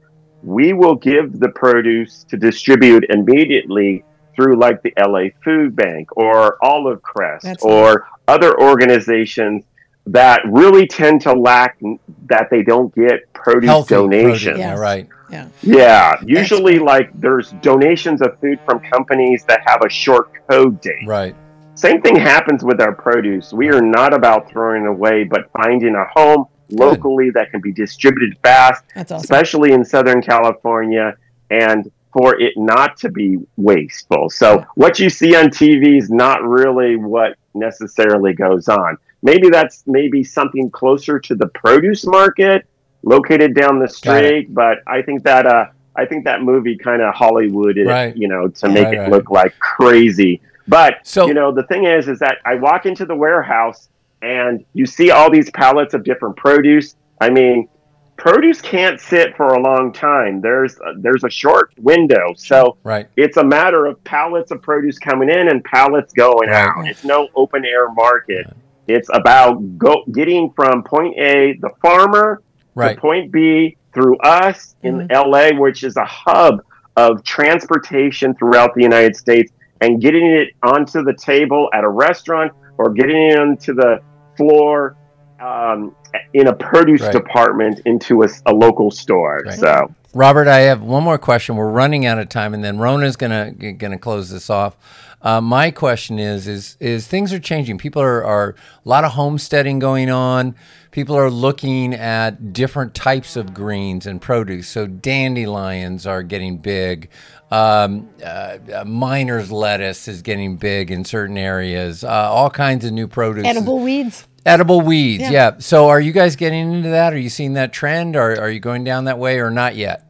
we 0.43 0.73
will 0.73 0.95
give 0.95 1.39
the 1.39 1.51
produce 1.51 2.25
to 2.25 2.37
distribute 2.37 3.05
immediately 3.11 4.03
through 4.35 4.57
like 4.57 4.83
the 4.83 4.92
LA 4.99 5.29
Food 5.45 5.77
Bank 5.77 6.16
or 6.16 6.59
Olive 6.64 7.03
Crest 7.03 7.45
That's 7.45 7.62
or 7.64 8.07
other 8.29 8.59
organizations 8.61 9.64
that 10.07 10.40
really 10.47 10.87
tend 10.87 11.21
to 11.23 11.33
lack 11.33 11.79
that 12.27 12.49
they 12.51 12.62
don't 12.62 12.92
get 12.95 13.33
produce 13.33 13.68
healthy 13.68 13.95
donations. 13.95 14.42
produce. 14.45 14.59
yeah 14.59 14.75
right 14.79 15.09
Yeah. 15.31 15.49
Yeah, 15.62 16.14
usually 16.27 16.79
like 16.79 17.11
there's 17.21 17.53
donations 17.62 18.21
of 18.21 18.38
food 18.40 18.59
from 18.64 18.81
companies 18.81 19.45
that 19.45 19.61
have 19.66 19.81
a 19.85 19.88
short 19.88 20.31
code 20.49 20.81
date. 20.81 21.07
right 21.07 21.35
Same 21.75 22.03
thing 22.03 22.16
happens 22.16 22.62
with 22.64 22.81
our 22.81 22.92
produce. 22.95 23.53
We 23.53 23.68
are 23.71 23.81
not 23.81 24.12
about 24.12 24.51
throwing 24.51 24.83
it 24.85 24.88
away, 24.88 25.25
but 25.25 25.51
finding 25.53 25.95
a 25.95 26.05
home 26.14 26.47
locally 26.71 27.31
that 27.31 27.51
can 27.51 27.61
be 27.61 27.73
distributed 27.73 28.37
fast, 28.42 28.83
That's 28.95 29.12
awesome. 29.12 29.23
especially 29.23 29.73
in 29.73 29.85
Southern 29.85 30.21
California, 30.23 31.16
and 31.51 31.90
for 32.12 32.38
it 32.40 32.55
not 32.57 32.96
to 32.98 33.11
be 33.11 33.38
wasteful. 33.57 34.29
So, 34.31 34.64
what 34.75 34.98
you 34.98 35.09
see 35.11 35.35
on 35.37 35.46
TV 35.46 35.96
is 35.98 36.11
not 36.11 36.42
really 36.42 36.96
what 36.96 37.37
necessarily 37.55 38.33
goes 38.35 38.68
on. 38.68 38.98
Maybe 39.22 39.48
that's 39.51 39.85
maybe 39.87 40.25
something 40.25 40.70
closer 40.70 41.18
to 41.20 41.35
the 41.35 41.46
produce 41.48 42.05
market 42.07 42.66
located 43.05 43.55
down 43.55 43.79
the 43.79 43.88
street, 43.88 44.53
but 44.55 44.79
I 44.87 45.03
think 45.03 45.22
that 45.25 45.46
uh, 45.46 45.66
I 45.96 46.07
think 46.07 46.25
that 46.25 46.42
movie 46.42 46.77
kind 46.77 47.03
of 47.03 47.14
Hollywooded, 47.14 47.87
Right. 47.87 48.16
you 48.16 48.29
know, 48.29 48.48
to 48.48 48.68
make 48.68 48.87
Right, 48.87 48.94
it 48.94 48.98
right. 49.01 49.11
look 49.11 49.31
like 49.31 49.59
crazy. 49.59 50.40
But 50.68 50.94
So- 51.03 51.27
you 51.27 51.35
know, 51.35 51.53
the 51.53 51.64
thing 51.64 51.85
is, 51.85 52.09
is 52.09 52.18
that 52.20 52.38
I 52.44 52.55
walk 52.57 52.87
into 52.87 53.05
the 53.05 53.14
warehouse 53.16 53.88
and 54.22 54.64
you 54.75 54.87
see 54.87 55.11
all 55.11 55.31
these 55.31 55.51
pallets 55.51 55.92
of 55.94 56.05
different 56.05 56.37
produce. 56.37 56.94
I 57.20 57.29
mean, 57.31 57.68
produce 58.16 58.61
can't 58.61 59.01
sit 59.01 59.37
for 59.37 59.48
a 59.48 59.61
long 59.61 59.92
time. 59.92 60.40
There's 60.40 60.79
uh, 60.81 60.94
there's 60.98 61.25
a 61.25 61.31
short 61.31 61.72
window, 61.79 62.35
so 62.37 62.77
right 62.85 63.09
it's 63.16 63.37
a 63.37 63.44
matter 63.44 63.87
of 63.87 64.03
pallets 64.05 64.51
of 64.51 64.62
produce 64.62 64.98
coming 64.98 65.29
in 65.29 65.48
and 65.48 65.62
pallets 65.64 66.12
going 66.12 66.48
Right. 66.48 66.68
out. 66.68 66.87
It's 66.87 67.05
no 67.05 67.29
open 67.35 67.64
air 67.64 67.90
market. 67.90 68.46
It's 68.88 69.09
about 69.12 69.79
go 69.79 70.05
getting 70.12 70.53
from 70.53 70.83
point 70.83 71.16
A, 71.18 71.59
the 71.61 71.70
farmer, 71.81 72.42
right 72.75 72.94
to 72.94 73.01
point 73.01 73.33
B 73.33 73.77
through 73.94 74.18
us 74.18 74.75
in 74.83 75.07
mm-hmm. 75.09 75.31
LA, 75.31 75.59
which 75.59 75.85
is 75.85 75.96
a 75.96 76.05
hub 76.05 76.62
of 76.96 77.22
transportation 77.25 78.35
throughout 78.35 78.75
the 78.75 78.83
United 78.83 79.16
States, 79.16 79.53
and 79.81 80.01
getting 80.01 80.27
it 80.27 80.48
onto 80.62 81.03
the 81.03 81.14
table 81.14 81.68
at 81.72 81.85
a 81.85 81.88
restaurant 81.88 82.53
or 82.79 82.90
getting 82.90 83.31
it 83.31 83.38
onto 83.38 83.75
the 83.75 84.01
floor 84.37 84.96
um, 85.43 85.95
in 86.35 86.47
a 86.47 86.55
produce 86.55 87.03
Right. 87.03 87.13
department 87.13 87.81
into 87.85 88.23
a 88.23 88.53
local 88.53 88.91
store. 88.91 89.43
Right. 89.45 89.59
So, 89.59 89.93
Robert, 90.15 90.47
I 90.47 90.61
have 90.61 90.83
one 90.83 91.03
more 91.03 91.19
question. 91.19 91.57
We're 91.57 91.71
running 91.71 92.07
out 92.07 92.19
of 92.19 92.29
time, 92.29 92.55
and 92.55 92.63
then 92.63 92.79
Rona's 92.79 93.17
gonna 93.17 93.53
gonna 93.53 93.99
close 93.99 94.31
this 94.31 94.51
off. 94.51 94.77
Uh, 95.23 95.41
my 95.41 95.71
question 95.71 96.19
is: 96.19 96.47
is 96.47 96.77
is 96.81 97.07
things 97.07 97.33
are 97.33 97.39
changing? 97.39 97.79
People 97.79 98.03
are 98.03 98.25
are 98.25 98.51
a 98.85 98.89
lot 98.89 99.05
of 99.05 99.13
homesteading 99.13 99.79
going 99.79 100.11
on. 100.11 100.55
People 100.91 101.17
are 101.17 101.31
looking 101.31 101.95
at 101.95 102.53
different 102.53 102.95
types 102.95 103.37
of 103.37 103.55
greens 103.55 104.07
and 104.07 104.21
produce. 104.21 104.69
So 104.69 104.87
dandelions 104.87 106.07
are 106.07 106.23
getting 106.23 106.59
big. 106.59 107.09
Um, 107.51 108.11
uh, 108.23 108.59
uh, 108.75 108.85
miner's 108.87 109.51
lettuce 109.51 110.09
is 110.09 110.23
getting 110.23 110.57
big 110.57 110.91
in 110.91 111.05
certain 111.05 111.39
areas. 111.39 112.05
Uh, 112.05 112.09
all 112.09 112.51
kinds 112.51 112.85
of 112.85 112.93
new 112.93 113.09
produce. 113.09 113.47
Edible 113.47 113.79
weeds. 113.79 114.27
Edible 114.45 114.81
weeds, 114.81 115.23
Yeah. 115.23 115.31
yeah. 115.31 115.51
So 115.59 115.89
are 115.89 116.01
you 116.01 116.13
guys 116.13 116.37
getting 116.37 116.73
into 116.73 116.89
that? 116.91 117.13
Are 117.13 117.19
you 117.19 117.29
seeing 117.29 117.55
that 117.55 117.73
trend? 117.73 118.17
Or 118.17 118.39
are 118.41 118.51
you 118.51 118.61
going 118.61 118.85
down 118.85 119.05
that 119.05 119.19
way 119.19 119.39
or 119.41 119.51
not 119.51 119.77
yet? 119.77 120.05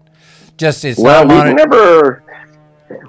Just 0.57 0.85
it's 0.85 0.99
well, 0.99 1.27
we've 1.27 1.47
it. 1.47 1.55
never 1.55 2.23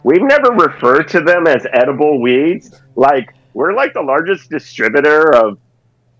we've 0.03 0.21
never 0.21 0.51
referred 0.51 1.07
to 1.09 1.21
them 1.21 1.47
as 1.47 1.65
edible 1.73 2.21
weeds. 2.21 2.73
Like 2.95 3.33
we're 3.53 3.73
like 3.73 3.93
the 3.93 4.01
largest 4.01 4.49
distributor 4.49 5.33
of 5.35 5.59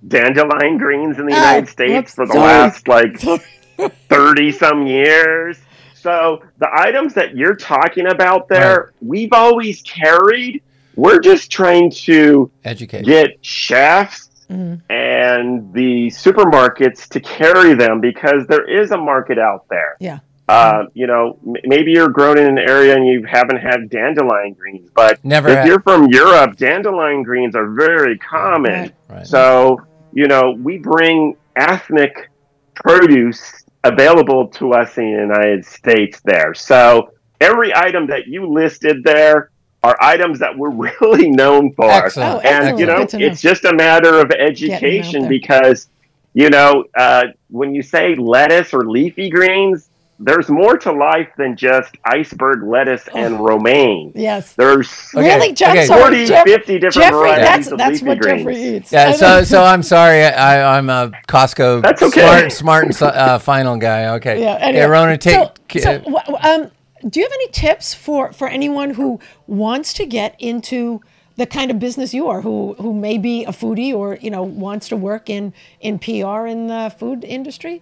dandelion 0.08 0.78
greens 0.78 1.18
in 1.20 1.26
the 1.26 1.34
Oh, 1.34 1.38
United 1.38 1.68
States 1.70 2.13
for 2.13 2.26
the 2.26 2.34
sorry. 2.34 2.44
last 2.46 2.88
like 2.88 3.20
30 4.10 4.52
some 4.52 4.86
years. 4.86 5.58
So 5.96 6.44
the 6.60 6.68
items 6.74 7.13
that 7.13 7.36
you're 7.36 7.56
talking 7.56 8.08
about 8.08 8.48
there, 8.50 8.92
we've 9.02 9.32
always 9.32 9.82
carried. 9.84 10.62
We're 10.96 11.20
just 11.22 11.50
trying 11.50 11.89
to 11.92 12.52
Educate. 12.66 13.06
get 13.06 13.44
chefs 13.44 14.30
Mhm. 14.49 14.82
and 14.89 15.73
the 15.73 16.08
supermarkets 16.08 17.08
to 17.10 17.19
carry 17.19 17.73
them 17.73 17.99
because 18.01 18.45
there 18.47 18.65
is 18.69 18.91
a 18.91 18.97
market 18.97 19.38
out 19.39 19.65
there. 19.69 19.95
Yeah. 19.99 20.19
Uh, 20.49 20.84
you 20.93 21.08
know, 21.08 21.38
m- 21.45 21.53
maybe 21.65 21.91
you're 21.91 22.10
grown 22.10 22.38
in 22.38 22.45
an 22.45 22.58
area 22.58 22.95
and 22.95 23.08
you 23.08 23.23
haven't 23.25 23.58
had 23.58 23.89
dandelion 23.89 24.53
greens, 24.53 24.89
but 24.93 25.23
Never 25.23 25.49
if 25.49 25.58
had. 25.60 25.67
you're 25.67 25.79
from 25.82 26.08
Europe, 26.08 26.58
dandelion 26.58 27.23
greens 27.23 27.56
are 27.56 27.69
very 27.71 28.17
common. 28.17 28.73
Right. 28.73 28.93
Right. 29.10 29.27
So, 29.27 29.79
you 30.12 30.27
know, 30.27 30.56
we 30.62 30.77
bring 30.79 31.38
ethnic 31.56 32.29
produce 32.75 33.63
available 33.84 34.47
to 34.47 34.73
us 34.73 34.97
in 34.97 35.06
the 35.06 35.12
United 35.12 35.65
States 35.65 36.19
there. 36.25 36.53
So, 36.53 37.12
every 37.41 37.73
item 37.75 38.08
that 38.08 38.27
you 38.27 38.47
listed 38.47 39.03
there 39.03 39.49
are 39.84 39.98
items 40.02 40.39
that 40.39 40.58
we're 40.58 40.69
really 41.02 41.30
known 41.30 41.74
for. 41.74 41.89
Excellent. 41.91 42.36
Oh, 42.46 42.48
And, 42.50 42.80
you 42.80 42.86
know, 42.86 43.00
know. 43.00 43.08
it's 43.13 43.41
just 43.41 43.65
a 43.65 43.74
matter 43.76 44.19
of 44.19 44.32
education 44.32 45.28
because, 45.28 45.88
you 46.34 46.50
know, 46.50 46.86
uh, 46.98 47.26
when 47.50 47.76
you 47.76 47.82
say 47.84 48.15
lettuce 48.15 48.74
or 48.74 48.89
leafy 48.89 49.30
greens, 49.30 49.89
there's 50.19 50.48
more 50.48 50.78
to 50.78 50.91
life 50.91 51.28
than 51.38 51.58
just 51.58 51.98
iceberg 52.06 52.63
lettuce 52.63 53.10
and 53.13 53.39
romaine. 53.43 54.13
Yes. 54.15 54.54
There's 54.54 55.10
Okay, 55.13 55.36
Really, 55.36 55.52
Jeff? 55.54 55.72
okay. 55.72 55.86
Sorry, 55.86 56.02
40, 56.02 56.26
Jeff- 56.28 56.46
50 56.46 56.74
different 56.80 56.93
Jeffrey, 56.93 57.12
varieties 57.19 57.46
that's 57.46 57.72
of 57.72 57.78
that's 57.78 57.91
leafy 57.93 58.06
what 58.06 58.19
greens. 58.19 58.39
Jeffrey 58.39 58.63
eats. 58.78 58.91
Yeah, 58.93 59.12
so 59.12 59.43
so 59.43 59.63
I'm 59.63 59.84
sorry. 59.84 60.24
I, 60.24 60.78
I'm 60.78 60.89
a 60.89 61.12
Costco 61.28 61.82
That's 61.82 62.02
okay. 62.04 62.22
smart 62.22 62.52
smart 62.54 62.86
and 62.86 63.02
uh, 63.02 63.38
final 63.39 63.76
guy. 63.78 64.10
Okay. 64.15 64.41
Yeah. 64.41 64.56
Okay, 64.56 64.63
Anyway. 64.65 64.86
Rona, 64.86 65.17
take. 65.17 65.36
So, 65.36 65.80
so, 65.80 65.98
w- 66.00 66.17
w- 66.28 66.38
um, 66.41 66.72
do 67.08 67.20
you 67.20 67.26
have 67.26 67.34
any 67.34 67.52
tips 67.52 67.94
for 67.94 68.32
for 68.34 68.48
anyone 68.48 68.92
who 68.92 69.20
wants 69.48 69.94
to 69.94 70.06
get 70.06 70.36
into 70.39 71.02
the 71.36 71.46
kind 71.46 71.72
of 71.72 71.80
business 71.80 72.13
you 72.13 72.28
are, 72.28 72.42
who 72.42 72.76
who 72.80 72.94
may 72.94 73.18
be 73.18 73.44
a 73.46 73.52
foodie 73.52 73.94
or 73.94 74.18
you 74.22 74.30
know 74.30 74.44
wants 74.44 74.88
to 74.89 74.98
work 74.98 75.30
in 75.30 75.54
in 75.82 76.00
PR 76.00 76.46
in 76.46 76.68
the 76.68 76.94
food 76.98 77.24
industry? 77.24 77.82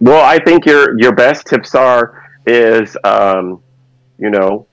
Well, 0.00 0.24
I 0.24 0.38
think 0.38 0.66
your 0.66 0.98
your 0.98 1.12
best 1.12 1.46
tips 1.46 1.74
are 1.74 2.22
is 2.46 2.96
um, 3.04 3.62
you 4.18 4.30
know 4.30 4.66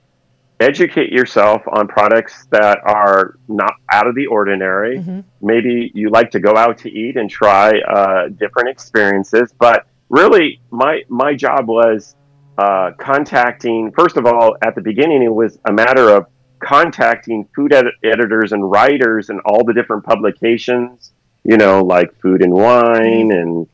educate 0.60 1.10
yourself 1.10 1.62
on 1.66 1.88
products 1.88 2.46
that 2.50 2.78
are 2.84 3.34
not 3.48 3.74
out 3.90 4.06
of 4.06 4.14
the 4.14 4.26
ordinary. 4.26 4.98
Mm-hmm. 4.98 5.20
Maybe 5.40 5.90
you 5.92 6.10
like 6.10 6.30
to 6.30 6.40
go 6.40 6.56
out 6.56 6.78
to 6.78 6.90
eat 6.90 7.16
and 7.16 7.28
try 7.28 7.80
uh, 7.80 8.28
different 8.28 8.68
experiences, 8.68 9.52
but 9.58 9.86
really, 10.08 10.60
my 10.70 11.02
my 11.08 11.34
job 11.34 11.66
was 11.66 12.14
uh, 12.58 12.92
contacting. 12.98 13.92
First 13.92 14.16
of 14.16 14.26
all, 14.26 14.56
at 14.62 14.74
the 14.74 14.80
beginning, 14.80 15.22
it 15.22 15.32
was 15.32 15.58
a 15.64 15.72
matter 15.72 16.10
of 16.10 16.26
contacting 16.60 17.48
food 17.54 17.72
ed- 17.72 17.92
editors 18.04 18.52
and 18.52 18.70
writers 18.70 19.30
and 19.30 19.40
all 19.40 19.64
the 19.64 19.72
different 19.72 20.04
publications. 20.04 21.12
You 21.44 21.56
know, 21.56 21.82
like 21.82 22.14
Food 22.20 22.42
and 22.42 22.52
Wine 22.52 23.28
mm-hmm. 23.28 23.30
and 23.30 23.68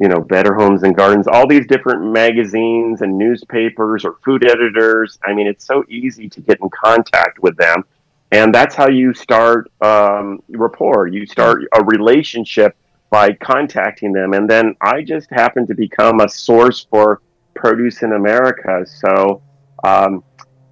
you 0.00 0.08
know, 0.08 0.20
Better 0.20 0.54
Homes 0.54 0.82
and 0.84 0.96
Gardens, 0.96 1.26
all 1.28 1.46
these 1.46 1.66
different 1.66 2.12
magazines 2.12 3.02
and 3.02 3.18
newspapers 3.18 4.04
or 4.04 4.16
food 4.24 4.48
editors. 4.48 5.18
I 5.22 5.34
mean, 5.34 5.46
it's 5.46 5.66
so 5.66 5.84
easy 5.88 6.28
to 6.30 6.40
get 6.40 6.60
in 6.60 6.70
contact 6.70 7.40
with 7.40 7.56
them. 7.56 7.84
And 8.30 8.54
that's 8.54 8.74
how 8.74 8.88
you 8.88 9.12
start 9.12 9.70
um, 9.82 10.42
rapport. 10.48 11.08
You 11.08 11.26
start 11.26 11.64
a 11.74 11.84
relationship 11.84 12.74
by 13.10 13.34
contacting 13.34 14.12
them. 14.12 14.32
And 14.32 14.48
then 14.48 14.74
I 14.80 15.02
just 15.02 15.28
happened 15.30 15.68
to 15.68 15.74
become 15.74 16.20
a 16.20 16.28
source 16.28 16.86
for 16.90 17.20
produce 17.54 18.02
in 18.02 18.12
America. 18.12 18.84
So 18.86 19.42
um, 19.84 20.22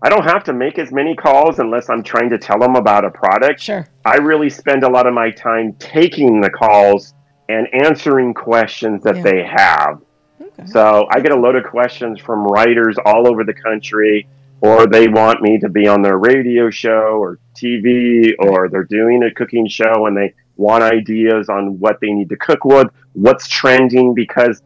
I 0.03 0.09
don't 0.09 0.25
have 0.25 0.45
to 0.45 0.53
make 0.53 0.79
as 0.79 0.93
many 0.93 1.15
calls 1.15 1.59
unless 1.59 1.91
I'm 1.91 2.03
trying 2.03 2.31
to 2.31 2.39
tell 2.39 2.59
them 2.59 2.77
about 2.77 3.05
a 3.05 3.11
product. 3.11 3.61
Sure. 3.61 3.87
I 4.05 4.17
really 4.17 4.49
spend 4.49 4.83
a 4.83 4.89
lot 4.89 5.07
of 5.07 5.13
my 5.13 5.31
time 5.31 5.75
taking 5.79 6.41
the 6.41 6.51
calls 6.51 7.15
and 7.49 7.67
answering 7.75 8.33
questions 8.33 9.03
that 9.03 9.17
yeah. 9.17 9.23
they 9.23 9.43
have. 9.45 10.01
Okay. 10.41 10.67
So 10.67 11.07
I 11.11 11.21
get 11.21 11.33
a 11.33 11.37
load 11.37 11.57
of 11.57 11.65
questions 11.65 12.21
from 12.21 12.45
writers 12.45 12.97
all 13.05 13.29
over 13.29 13.45
the 13.45 13.53
country, 13.53 14.27
or 14.63 14.87
they 14.87 15.09
want 15.09 15.43
me 15.43 15.59
to 15.59 15.69
be 15.69 15.87
on 15.87 16.01
their 16.01 16.17
radio 16.17 16.71
show 16.71 17.19
or 17.19 17.39
TV, 17.55 18.33
or 18.39 18.69
they're 18.69 18.85
doing 18.85 19.23
a 19.25 19.31
cooking 19.31 19.69
show 19.69 20.07
and 20.07 20.17
they 20.17 20.33
want 20.57 20.83
ideas 20.83 21.49
on 21.49 21.79
what 21.79 21.99
they 22.01 22.13
need 22.13 22.29
to 22.29 22.37
cook 22.37 22.65
with, 22.65 22.89
what's 23.13 23.49
trending, 23.49 24.15
because 24.15 24.63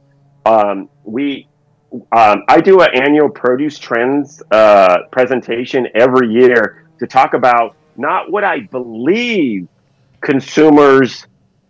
um, 0.47 0.89
we. 1.05 1.49
Um, 1.95 2.43
I 2.49 2.61
do 2.61 2.81
an 2.81 2.89
annual 2.93 3.29
produce 3.29 3.79
trends 3.79 4.43
uh, 4.51 5.05
presentation 5.13 5.87
every 5.95 6.29
year 6.33 6.87
to 6.99 7.07
talk 7.07 7.35
about 7.35 7.77
not 7.97 8.33
what 8.33 8.43
I 8.43 8.61
believe 8.61 9.69
consumers 10.21 11.27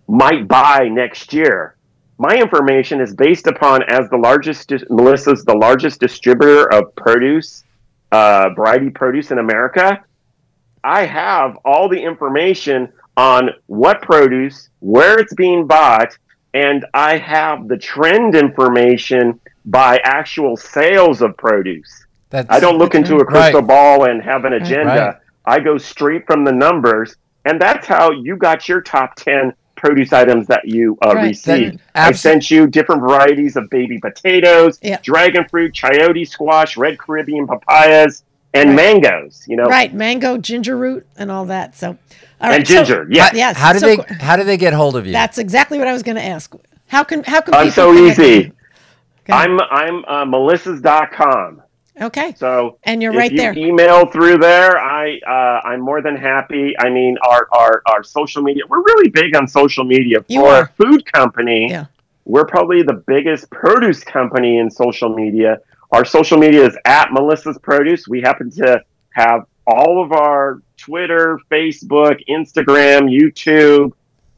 might 0.08 0.48
buy 0.48 0.88
next 0.88 1.34
year. 1.34 1.76
My 2.16 2.37
information 2.37 3.02
is 3.02 3.14
based 3.14 3.46
upon 3.48 3.82
as 3.82 4.08
the 4.08 4.16
largest 4.16 4.72
Melissa's 4.88 5.44
the 5.44 5.56
largest 5.56 6.00
distributor 6.00 6.72
of 6.72 6.94
produce, 6.94 7.64
uh, 8.10 8.48
variety 8.56 8.88
produce 8.88 9.30
in 9.30 9.38
America. 9.38 10.02
I 10.84 11.04
have 11.04 11.58
all 11.66 11.88
the 11.88 12.02
information 12.02 12.90
on 13.16 13.50
what 13.66 14.00
produce, 14.00 14.70
where 14.80 15.18
it's 15.18 15.34
being 15.34 15.66
bought, 15.66 16.16
and 16.54 16.87
I 16.94 17.18
have 17.18 17.68
the 17.68 17.76
trend 17.76 18.34
information 18.34 19.40
by 19.64 20.00
actual 20.05 20.57
sales 20.57 21.22
of 21.22 21.37
produce. 21.37 22.05
That's, 22.31 22.50
I 22.50 22.61
don't 22.61 22.79
look 22.79 22.94
into 22.94 23.16
a 23.16 23.24
crystal 23.24 23.61
right. 23.61 23.68
ball 23.68 24.05
and 24.05 24.22
have 24.22 24.44
an 24.44 24.55
agenda. 24.55 24.87
Right. 24.87 25.16
I 25.46 25.61
go 25.61 25.79
straight 25.79 26.27
from 26.27 26.44
the 26.44 26.53
numbers, 26.53 27.16
and 27.44 27.61
that's 27.61 27.87
how 27.87 28.11
you 28.11 28.37
got 28.37 28.68
your 28.68 28.81
top 28.81 29.14
10 29.16 29.55
produce 29.77 30.12
items 30.12 30.46
that 30.46 30.66
you 30.66 30.96
uh, 31.05 31.12
right. 31.14 31.29
received. 31.29 31.81
I 31.94 32.12
sent 32.12 32.50
you 32.50 32.66
different 32.66 33.03
varieties 33.03 33.57
of 33.57 33.68
baby 33.70 33.98
potatoes, 33.98 34.79
yeah. 34.83 34.98
dragon 35.03 35.46
fruit, 35.48 35.74
chayote 35.74 36.27
squash, 36.27 36.77
red 36.77 36.98
Caribbean 36.98 37.46
papayas, 37.46 38.24
and 38.55 38.70
right. 38.70 38.77
mangoes. 38.77 39.44
You 39.46 39.57
know, 39.57 39.64
right? 39.64 39.92
Mango, 39.92 40.38
ginger 40.38 40.77
root, 40.77 41.07
and 41.16 41.31
all 41.31 41.44
that. 41.46 41.77
So, 41.77 41.98
all 42.40 42.53
and 42.53 42.64
ginger, 42.64 43.07
so, 43.07 43.14
yeah. 43.14 43.31
yes. 43.35 43.57
How 43.57 43.72
do 43.72 43.79
so, 43.79 43.87
they 43.87 44.14
How 44.14 44.37
do 44.37 44.44
they 44.44 44.57
get 44.57 44.72
hold 44.72 44.96
of 44.96 45.07
you? 45.07 45.12
That's 45.12 45.38
exactly 45.38 45.79
what 45.79 45.87
I 45.87 45.92
was 45.92 46.03
going 46.03 46.16
to 46.16 46.24
ask. 46.24 46.53
How 46.87 47.05
can 47.05 47.22
How 47.22 47.42
can 47.42 47.55
I'm 47.55 47.70
so 47.70 47.92
easy. 47.92 48.53
I'm 49.32 49.60
I'm 49.60 50.04
uh, 50.04 50.24
Melissas.com. 50.24 51.62
Okay. 52.00 52.34
So 52.37 52.78
and 52.82 53.00
you're 53.02 53.12
right 53.12 53.30
you 53.30 53.37
there. 53.37 53.56
Email 53.56 54.06
through 54.06 54.38
there. 54.38 54.78
I 54.78 55.18
uh, 55.26 55.66
I'm 55.68 55.80
more 55.80 56.02
than 56.02 56.16
happy. 56.16 56.74
I 56.78 56.90
mean, 56.90 57.16
our, 57.22 57.48
our 57.52 57.82
our 57.87 58.02
social 58.02 58.42
media. 58.42 58.64
We're 58.68 58.82
really 58.82 59.10
big 59.10 59.37
on 59.37 59.46
social 59.46 59.84
media 59.84 60.18
you 60.28 60.40
for 60.40 60.48
are. 60.48 60.62
a 60.62 60.68
food 60.82 61.10
company. 61.12 61.68
Yeah. 61.70 61.87
We're 62.24 62.46
probably 62.46 62.82
the 62.82 63.02
biggest 63.06 63.50
produce 63.50 64.02
company 64.02 64.58
in 64.58 64.70
social 64.70 65.14
media. 65.14 65.60
Our 65.92 66.04
social 66.04 66.38
media 66.38 66.66
is 66.66 66.76
at 66.84 67.12
Melissa's 67.12 67.58
Produce. 67.58 68.08
We 68.08 68.22
happen 68.22 68.50
to 68.52 68.82
have 69.10 69.46
all 69.66 70.02
of 70.02 70.12
our 70.12 70.62
Twitter, 70.76 71.38
Facebook, 71.50 72.20
Instagram, 72.28 73.08
YouTube. 73.08 73.92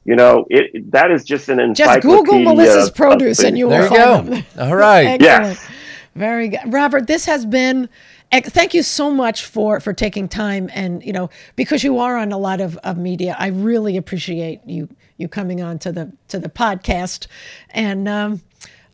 You 0.06 0.14
know, 0.14 0.46
it 0.48 0.92
that 0.92 1.10
is 1.10 1.24
just 1.24 1.48
an 1.48 1.58
encyclopedia. 1.58 2.00
Just 2.00 2.26
Google 2.26 2.38
Melissa's 2.38 2.90
Produce 2.90 3.40
and 3.40 3.58
you 3.58 3.66
will 3.66 3.88
find 3.88 4.32
them. 4.32 4.44
All 4.58 4.76
right. 4.76 5.20
yes. 5.20 5.66
Very 6.14 6.48
good, 6.48 6.72
Robert. 6.72 7.08
This 7.08 7.24
has 7.26 7.44
been. 7.44 7.88
Thank 8.32 8.74
you 8.74 8.82
so 8.82 9.10
much 9.10 9.44
for 9.44 9.80
for 9.80 9.92
taking 9.92 10.28
time 10.28 10.70
and 10.74 11.02
you 11.04 11.12
know 11.12 11.30
because 11.54 11.82
you 11.84 11.98
are 11.98 12.16
on 12.16 12.32
a 12.32 12.38
lot 12.38 12.60
of, 12.60 12.76
of 12.78 12.96
media. 12.96 13.36
I 13.38 13.48
really 13.48 13.96
appreciate 13.96 14.60
you 14.64 14.88
you 15.16 15.28
coming 15.28 15.60
on 15.60 15.78
to 15.80 15.92
the 15.92 16.12
to 16.28 16.38
the 16.38 16.48
podcast, 16.48 17.26
and 17.70 18.08
um, 18.08 18.42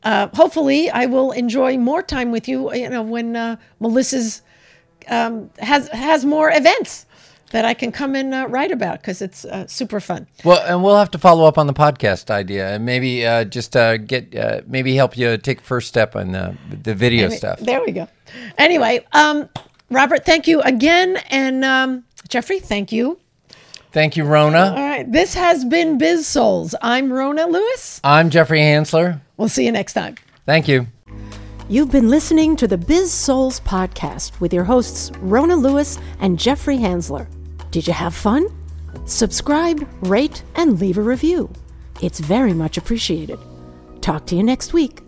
uh, 0.04 0.28
hopefully 0.32 0.90
I 0.90 1.06
will 1.06 1.32
enjoy 1.32 1.76
more 1.76 2.02
time 2.02 2.30
with 2.30 2.48
you. 2.48 2.72
You 2.74 2.88
know 2.88 3.02
when 3.02 3.36
uh, 3.36 3.56
Melissa's 3.80 4.42
um, 5.08 5.50
has 5.58 5.88
has 5.88 6.24
more 6.24 6.50
events 6.50 7.06
that 7.52 7.64
I 7.64 7.74
can 7.74 7.92
come 7.92 8.14
and 8.14 8.34
uh, 8.34 8.46
write 8.48 8.72
about 8.72 9.00
because 9.00 9.22
it's 9.22 9.44
uh, 9.44 9.66
super 9.66 10.00
fun. 10.00 10.26
Well, 10.44 10.62
and 10.66 10.82
we'll 10.82 10.96
have 10.96 11.10
to 11.12 11.18
follow 11.18 11.46
up 11.46 11.58
on 11.58 11.66
the 11.66 11.72
podcast 11.72 12.30
idea 12.30 12.74
and 12.74 12.84
maybe 12.84 13.24
uh, 13.24 13.44
just 13.44 13.76
uh, 13.76 13.98
get 13.98 14.34
uh, 14.34 14.62
maybe 14.66 14.96
help 14.96 15.16
you 15.16 15.36
take 15.38 15.60
first 15.60 15.88
step 15.88 16.16
on 16.16 16.32
the 16.32 16.56
the 16.82 16.94
video 16.94 17.28
maybe, 17.28 17.36
stuff. 17.36 17.60
There 17.60 17.80
we 17.84 17.92
go. 17.92 18.08
Anyway, 18.58 19.06
um, 19.12 19.48
Robert, 19.90 20.24
thank 20.24 20.46
you 20.48 20.60
again, 20.62 21.18
and 21.30 21.64
um, 21.64 22.04
Jeffrey, 22.28 22.58
thank 22.58 22.90
you. 22.90 23.18
Thank 23.92 24.16
you, 24.16 24.24
Rona. 24.24 24.74
All 24.74 24.74
right, 24.74 25.10
this 25.10 25.34
has 25.34 25.66
been 25.66 25.98
Biz 25.98 26.26
Souls. 26.26 26.74
I'm 26.80 27.12
Rona 27.12 27.46
Lewis. 27.46 28.00
I'm 28.02 28.30
Jeffrey 28.30 28.60
Hansler. 28.60 29.20
We'll 29.36 29.50
see 29.50 29.66
you 29.66 29.72
next 29.72 29.92
time. 29.92 30.16
Thank 30.46 30.66
you. 30.66 30.86
You've 31.68 31.90
been 31.90 32.08
listening 32.08 32.56
to 32.56 32.66
the 32.66 32.78
Biz 32.78 33.12
Souls 33.12 33.60
podcast 33.60 34.40
with 34.40 34.52
your 34.52 34.64
hosts 34.64 35.12
Rona 35.18 35.56
Lewis 35.56 35.98
and 36.20 36.38
Jeffrey 36.38 36.78
Hansler. 36.78 37.26
Did 37.72 37.86
you 37.86 37.94
have 37.94 38.14
fun? 38.14 38.48
Subscribe, 39.06 39.88
rate, 40.02 40.42
and 40.56 40.78
leave 40.78 40.98
a 40.98 41.02
review. 41.02 41.50
It's 42.02 42.20
very 42.20 42.52
much 42.52 42.76
appreciated. 42.76 43.38
Talk 44.02 44.26
to 44.26 44.36
you 44.36 44.42
next 44.42 44.74
week. 44.74 45.00